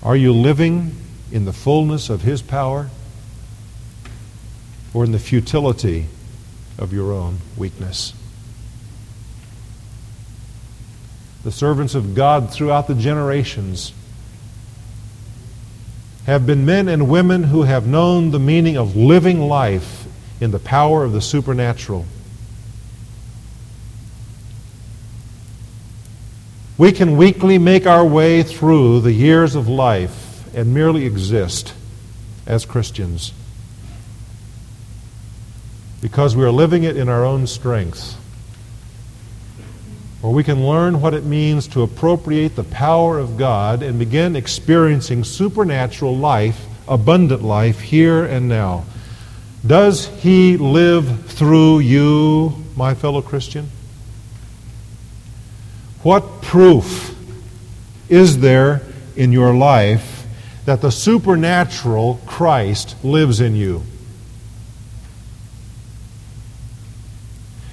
Are 0.03 0.17
you 0.17 0.33
living 0.33 0.97
in 1.33 1.45
the 1.45 1.53
fullness 1.53 2.11
of 2.11 2.23
His 2.23 2.43
power 2.43 2.91
or 4.93 5.05
in 5.05 5.13
the 5.13 5.19
futility 5.19 6.07
of 6.79 6.93
your 6.93 7.13
own 7.13 7.39
weakness? 7.57 8.15
The 11.43 11.53
servants 11.53 11.95
of 11.95 12.15
God 12.15 12.53
throughout 12.53 12.87
the 12.87 12.95
generations 12.95 13.93
have 16.27 16.47
been 16.47 16.67
men 16.67 16.89
and 16.89 17.09
women 17.09 17.45
who 17.45 17.63
have 17.63 17.87
known 17.87 18.31
the 18.31 18.39
meaning 18.39 18.77
of 18.77 18.95
living 18.95 19.41
life 19.41 20.07
in 20.41 20.51
the 20.51 20.59
power 20.59 21.03
of 21.05 21.13
the 21.13 21.21
supernatural. 21.21 22.05
We 26.77 26.93
can 26.93 27.17
weakly 27.17 27.59
make 27.59 27.87
our 27.87 28.05
way 28.05 28.43
through 28.43 29.01
the 29.01 29.13
years 29.13 29.55
of 29.55 29.69
life 29.69 30.30
and 30.55 30.75
merely 30.75 31.05
exist 31.07 31.75
as 32.47 32.65
Christians 32.65 33.33
because 36.01 36.35
we 36.35 36.45
are 36.45 36.51
living 36.51 36.85
it 36.85 36.97
in 36.97 37.09
our 37.09 37.25
own 37.25 37.47
strength. 37.47 38.17
Or 40.23 40.33
we 40.33 40.45
can 40.45 40.67
learn 40.67 41.01
what 41.01 41.15
it 41.15 41.25
means 41.25 41.67
to 41.69 41.83
appropriate 41.83 42.57
the 42.57 42.65
power 42.65 43.19
of 43.19 43.37
God 43.37 43.83
and 43.83 43.99
begin 43.99 44.37
experiencing 44.37 45.25
supernatural 45.25 46.17
life, 46.17 46.67
abundant 46.89 47.43
life, 47.43 47.81
here 47.81 48.25
and 48.25 48.49
now. 48.49 48.85
Does 49.67 50.07
He 50.07 50.57
live 50.57 51.27
through 51.27 51.81
you, 51.81 52.55
my 52.77 52.95
fellow 52.95 53.23
Christian? 53.23 53.71
What 56.03 56.43
proof 56.43 57.15
is 58.09 58.39
there 58.39 58.83
in 59.17 59.33
your 59.33 59.55
life 59.55 60.20
that 60.67 60.81
the 60.81 60.91
supernatural 60.91 62.21
Christ 62.27 62.97
lives 63.03 63.41
in 63.41 63.55
you? 63.55 63.83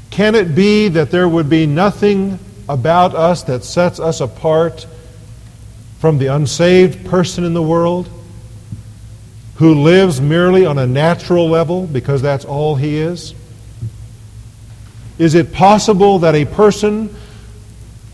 Can 0.09 0.33
it 0.33 0.55
be 0.55 0.87
that 0.89 1.11
there 1.11 1.29
would 1.29 1.49
be 1.49 1.67
nothing 1.67 2.39
about 2.67 3.13
us 3.13 3.43
that 3.43 3.63
sets 3.63 3.99
us 3.99 4.19
apart 4.19 4.87
from 5.99 6.17
the 6.17 6.27
unsaved 6.27 7.05
person 7.05 7.43
in 7.43 7.53
the 7.53 7.61
world 7.61 8.09
who 9.55 9.73
lives 9.75 10.21
merely 10.21 10.65
on 10.65 10.77
a 10.77 10.87
natural 10.87 11.47
level 11.47 11.87
because 11.87 12.21
that's 12.21 12.45
all 12.45 12.75
he 12.75 12.97
is? 12.97 13.33
Is 15.17 15.35
it 15.35 15.51
possible 15.51 16.19
that 16.19 16.35
a 16.35 16.45
person 16.45 17.15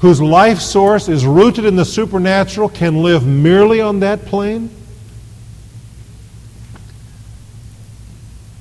whose 0.03 0.21
life 0.21 0.59
source 0.59 1.07
is 1.07 1.25
rooted 1.25 1.63
in 1.63 1.77
the 1.77 1.85
supernatural 1.85 2.67
can 2.67 3.01
live 3.01 3.25
merely 3.25 3.79
on 3.79 4.01
that 4.01 4.25
plane? 4.25 4.69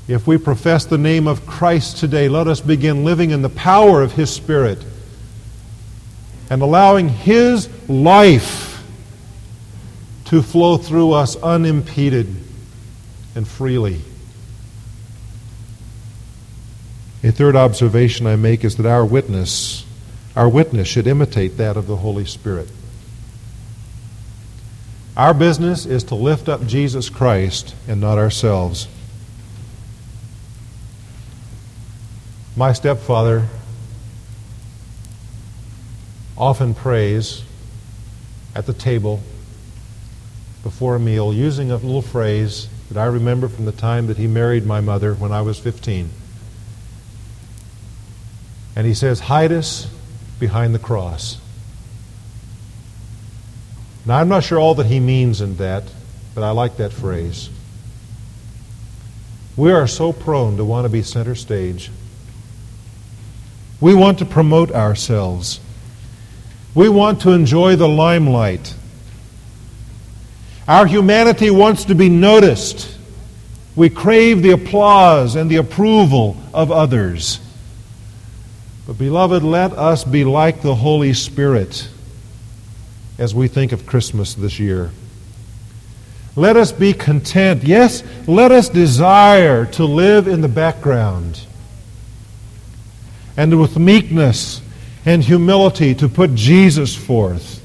If 0.06 0.24
we 0.24 0.38
profess 0.38 0.84
the 0.84 0.98
name 0.98 1.26
of 1.26 1.44
Christ 1.44 1.96
today, 1.96 2.28
let 2.28 2.46
us 2.46 2.60
begin 2.60 3.04
living 3.04 3.32
in 3.32 3.42
the 3.42 3.48
power 3.48 4.02
of 4.02 4.12
His 4.12 4.32
Spirit 4.32 4.84
and 6.48 6.62
allowing 6.62 7.08
His 7.08 7.68
life 7.88 8.84
to 10.26 10.42
flow 10.42 10.76
through 10.76 11.10
us 11.10 11.34
unimpeded 11.42 12.36
and 13.34 13.48
freely. 13.48 14.00
A 17.24 17.32
third 17.32 17.56
observation 17.56 18.28
I 18.28 18.36
make 18.36 18.62
is 18.62 18.76
that 18.76 18.86
our 18.86 19.04
witness 19.04 19.84
our 20.34 20.48
witness 20.48 20.88
should 20.88 21.06
imitate 21.06 21.56
that 21.58 21.76
of 21.76 21.86
the 21.86 21.96
Holy 21.96 22.24
Spirit. 22.24 22.68
Our 25.16 25.34
business 25.34 25.84
is 25.84 26.04
to 26.04 26.14
lift 26.14 26.48
up 26.48 26.66
Jesus 26.66 27.10
Christ 27.10 27.74
and 27.86 28.00
not 28.00 28.16
ourselves. 28.16 28.88
My 32.56 32.72
stepfather 32.72 33.48
often 36.36 36.74
prays 36.74 37.42
at 38.54 38.66
the 38.66 38.72
table 38.72 39.20
before 40.62 40.96
a 40.96 41.00
meal 41.00 41.32
using 41.32 41.70
a 41.70 41.76
little 41.76 42.02
phrase 42.02 42.68
that 42.90 42.98
I 42.98 43.06
remember 43.06 43.48
from 43.48 43.64
the 43.64 43.72
time 43.72 44.06
that 44.06 44.16
he 44.16 44.26
married 44.26 44.64
my 44.64 44.80
mother 44.80 45.14
when 45.14 45.32
I 45.32 45.42
was 45.42 45.58
15. 45.58 46.10
And 48.76 48.86
he 48.86 48.94
says, 48.94 49.20
Hide 49.20 49.52
us 49.52 49.88
behind 50.42 50.74
the 50.74 50.78
cross. 50.80 51.38
Now, 54.04 54.18
I'm 54.18 54.28
not 54.28 54.42
sure 54.42 54.58
all 54.58 54.74
that 54.74 54.86
he 54.86 54.98
means 54.98 55.40
in 55.40 55.54
that, 55.58 55.84
but 56.34 56.42
I 56.42 56.50
like 56.50 56.78
that 56.78 56.92
phrase. 56.92 57.48
We 59.56 59.70
are 59.70 59.86
so 59.86 60.12
prone 60.12 60.56
to 60.56 60.64
want 60.64 60.84
to 60.84 60.88
be 60.88 61.04
center 61.04 61.36
stage. 61.36 61.92
We 63.80 63.94
want 63.94 64.18
to 64.18 64.24
promote 64.24 64.72
ourselves. 64.72 65.60
We 66.74 66.88
want 66.88 67.20
to 67.20 67.30
enjoy 67.30 67.76
the 67.76 67.88
limelight. 67.88 68.74
Our 70.66 70.86
humanity 70.86 71.50
wants 71.50 71.84
to 71.84 71.94
be 71.94 72.08
noticed. 72.08 72.98
We 73.76 73.90
crave 73.90 74.42
the 74.42 74.50
applause 74.50 75.36
and 75.36 75.48
the 75.48 75.58
approval 75.58 76.36
of 76.52 76.72
others. 76.72 77.38
But, 78.86 78.98
beloved, 78.98 79.42
let 79.42 79.72
us 79.72 80.04
be 80.04 80.24
like 80.24 80.62
the 80.62 80.74
Holy 80.74 81.12
Spirit 81.12 81.88
as 83.18 83.34
we 83.34 83.46
think 83.46 83.72
of 83.72 83.86
Christmas 83.86 84.34
this 84.34 84.58
year. 84.58 84.90
Let 86.34 86.56
us 86.56 86.72
be 86.72 86.92
content. 86.92 87.62
Yes, 87.62 88.02
let 88.26 88.50
us 88.50 88.68
desire 88.68 89.66
to 89.66 89.84
live 89.84 90.26
in 90.26 90.40
the 90.40 90.48
background 90.48 91.46
and 93.36 93.60
with 93.60 93.78
meekness 93.78 94.60
and 95.04 95.22
humility 95.22 95.94
to 95.94 96.08
put 96.08 96.34
Jesus 96.34 96.96
forth. 96.96 97.60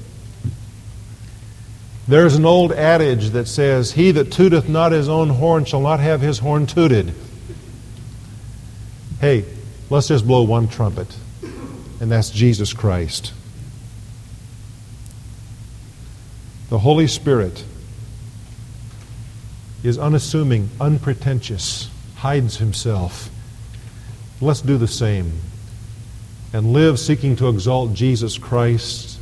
There's 2.08 2.36
an 2.36 2.46
old 2.46 2.72
adage 2.72 3.32
that 3.32 3.48
says, 3.48 3.92
He 3.92 4.12
that 4.12 4.32
tooteth 4.32 4.70
not 4.70 4.92
his 4.92 5.10
own 5.10 5.30
horn 5.30 5.66
shall 5.66 5.82
not 5.82 6.00
have 6.00 6.22
his 6.22 6.40
horn 6.40 6.66
tooted. 6.66 7.14
Hey, 9.20 9.46
Let's 9.90 10.10
just 10.10 10.28
blow 10.28 10.44
one 10.44 10.68
trumpet, 10.68 11.16
and 12.02 12.12
that's 12.12 12.30
Jesus 12.30 12.74
Christ. 12.74 13.34
The 16.70 16.80
Holy 16.80 17.08
Spirit 17.08 17.64
is 19.84 19.98
unassuming, 19.98 20.70
unpretentious, 20.82 21.90
hides 22.16 22.58
himself. 22.58 23.30
Let's 24.42 24.62
do 24.62 24.78
the 24.78 24.88
same 24.88 25.32
and 26.52 26.74
live 26.74 27.00
seeking 27.00 27.38
to 27.38 27.48
exalt 27.48 27.94
Jesus 27.94 28.38
Christ 28.38 29.20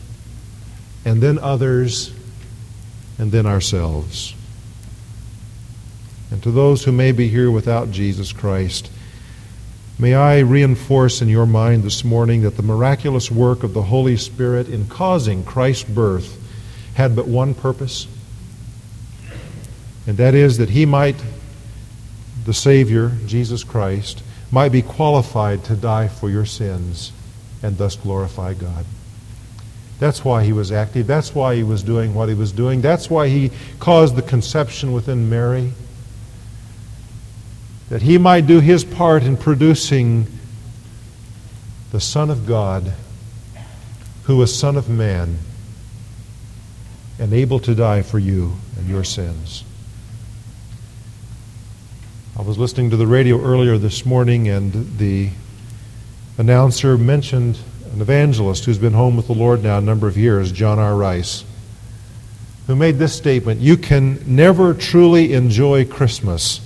and 1.06 1.22
then 1.22 1.38
others 1.38 2.12
and 3.20 3.32
then 3.32 3.46
ourselves. 3.46 4.34
And 6.32 6.42
to 6.42 6.52
those 6.52 6.84
who 6.84 6.92
may 6.92 7.12
be 7.12 7.28
here 7.28 7.52
without 7.52 7.92
Jesus 7.92 8.34
Christ, 8.34 8.90
May 9.98 10.14
I 10.14 10.40
reinforce 10.40 11.22
in 11.22 11.30
your 11.30 11.46
mind 11.46 11.84
this 11.84 12.04
morning 12.04 12.42
that 12.42 12.58
the 12.58 12.64
miraculous 12.64 13.32
work 13.32 13.64
of 13.64 13.74
the 13.74 13.82
Holy 13.82 14.18
Spirit 14.18 14.68
in 14.68 14.90
causing 14.90 15.46
Christ's 15.46 15.86
birth 15.86 16.38
had 16.96 17.16
but 17.16 17.30
one 17.30 17.54
purpose, 17.54 18.06
and 20.06 20.18
that 20.18 20.36
is 20.36 20.58
that 20.58 20.70
he 20.70 20.86
might, 20.86 21.16
the 22.44 22.54
Savior, 22.54 23.14
Jesus 23.26 23.64
Christ, 23.64 24.22
might 24.52 24.74
be 24.74 24.82
qualified 24.82 25.64
to 25.64 25.78
die 25.78 26.10
for 26.10 26.30
your 26.30 26.46
sins 26.46 27.14
and 27.64 27.78
thus 27.78 27.96
glorify 27.96 28.54
God. 28.54 28.86
That's 30.00 30.26
why 30.26 30.44
he 30.44 30.52
was 30.52 30.74
active. 30.74 31.08
That's 31.08 31.34
why 31.34 31.56
he 31.56 31.64
was 31.64 31.84
doing 31.84 32.14
what 32.14 32.28
he 32.28 32.36
was 32.36 32.52
doing. 32.52 32.82
That's 32.82 33.10
why 33.10 33.30
he 33.30 33.50
caused 33.80 34.18
the 34.18 34.22
conception 34.22 34.92
within 34.92 35.30
Mary 35.30 35.72
that 37.90 38.02
he 38.02 38.18
might 38.18 38.48
do 38.48 38.60
his 38.60 38.84
part 38.84 39.24
in 39.24 39.38
producing 39.38 40.28
the 41.92 42.00
Son 42.00 42.30
of 42.30 42.48
God, 42.48 42.94
who 44.24 44.38
was 44.38 44.58
Son 44.58 44.76
of 44.76 44.90
Man, 44.90 45.38
and 47.20 47.32
able 47.32 47.60
to 47.60 47.76
die 47.76 48.02
for 48.02 48.20
you 48.20 48.54
and 48.78 48.90
your 48.90 49.04
sins. 49.04 49.64
I 52.38 52.42
was 52.42 52.58
listening 52.58 52.90
to 52.90 52.98
the 52.98 53.08
radio 53.08 53.42
earlier 53.42 53.78
this 53.78 54.06
morning, 54.06 54.50
and 54.50 54.98
the 54.98 55.30
announcer 56.38 56.98
mentioned 56.98 57.58
an 57.94 58.02
evangelist 58.02 58.66
who's 58.66 58.78
been 58.78 58.94
home 58.94 59.16
with 59.16 59.28
the 59.28 59.34
Lord 59.34 59.64
now 59.64 59.78
a 59.78 59.82
number 59.82 60.08
of 60.08 60.18
years, 60.18 60.52
John 60.52 60.80
R. 60.80 60.96
Rice, 60.96 61.46
who 62.68 62.76
made 62.76 62.98
this 62.98 63.16
statement 63.16 63.62
You 63.62 63.78
can 63.78 64.20
never 64.26 64.74
truly 64.74 65.34
enjoy 65.34 65.86
Christmas 65.86 66.65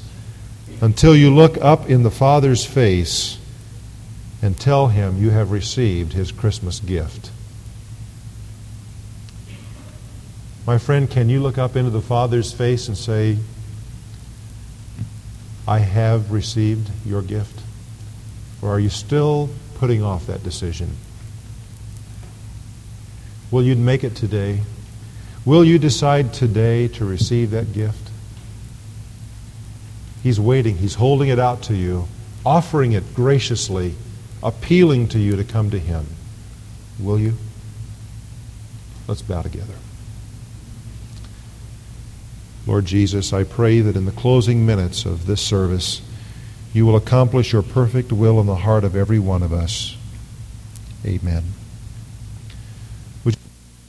until 0.81 1.15
you 1.15 1.33
look 1.33 1.57
up 1.57 1.89
in 1.89 2.03
the 2.03 2.11
Father's 2.11 2.65
face 2.65 3.37
and 4.41 4.57
tell 4.57 4.87
him 4.87 5.21
you 5.21 5.29
have 5.31 5.51
received 5.51 6.13
his 6.13 6.31
Christmas 6.31 6.79
gift. 6.79 7.31
My 10.65 10.77
friend, 10.77 11.09
can 11.09 11.29
you 11.29 11.41
look 11.41 11.57
up 11.57 11.75
into 11.75 11.89
the 11.89 12.01
Father's 12.01 12.53
face 12.53 12.87
and 12.87 12.97
say, 12.97 13.37
I 15.67 15.79
have 15.79 16.31
received 16.31 16.89
your 17.05 17.21
gift? 17.21 17.61
Or 18.61 18.69
are 18.69 18.79
you 18.79 18.89
still 18.89 19.49
putting 19.75 20.03
off 20.03 20.27
that 20.27 20.43
decision? 20.43 20.95
Will 23.51 23.63
you 23.63 23.75
make 23.75 24.03
it 24.03 24.15
today? 24.15 24.61
Will 25.43 25.65
you 25.65 25.79
decide 25.79 26.33
today 26.33 26.87
to 26.89 27.05
receive 27.05 27.51
that 27.51 27.73
gift? 27.73 28.08
He's 30.23 30.39
waiting. 30.39 30.77
He's 30.77 30.95
holding 30.95 31.29
it 31.29 31.39
out 31.39 31.61
to 31.63 31.75
you, 31.75 32.07
offering 32.45 32.91
it 32.91 33.13
graciously, 33.13 33.95
appealing 34.43 35.07
to 35.09 35.19
you 35.19 35.35
to 35.35 35.43
come 35.43 35.69
to 35.71 35.79
Him. 35.79 36.05
Will 36.99 37.19
you? 37.19 37.35
Let's 39.07 39.21
bow 39.21 39.41
together. 39.41 39.73
Lord 42.67 42.85
Jesus, 42.85 43.33
I 43.33 43.43
pray 43.43 43.79
that 43.81 43.95
in 43.95 44.05
the 44.05 44.11
closing 44.11 44.65
minutes 44.65 45.05
of 45.05 45.25
this 45.25 45.41
service, 45.41 46.01
you 46.73 46.85
will 46.85 46.95
accomplish 46.95 47.51
your 47.51 47.63
perfect 47.63 48.11
will 48.11 48.39
in 48.39 48.45
the 48.45 48.57
heart 48.57 48.83
of 48.83 48.95
every 48.95 49.17
one 49.17 49.41
of 49.41 49.51
us. 49.51 49.95
Amen. 51.03 51.43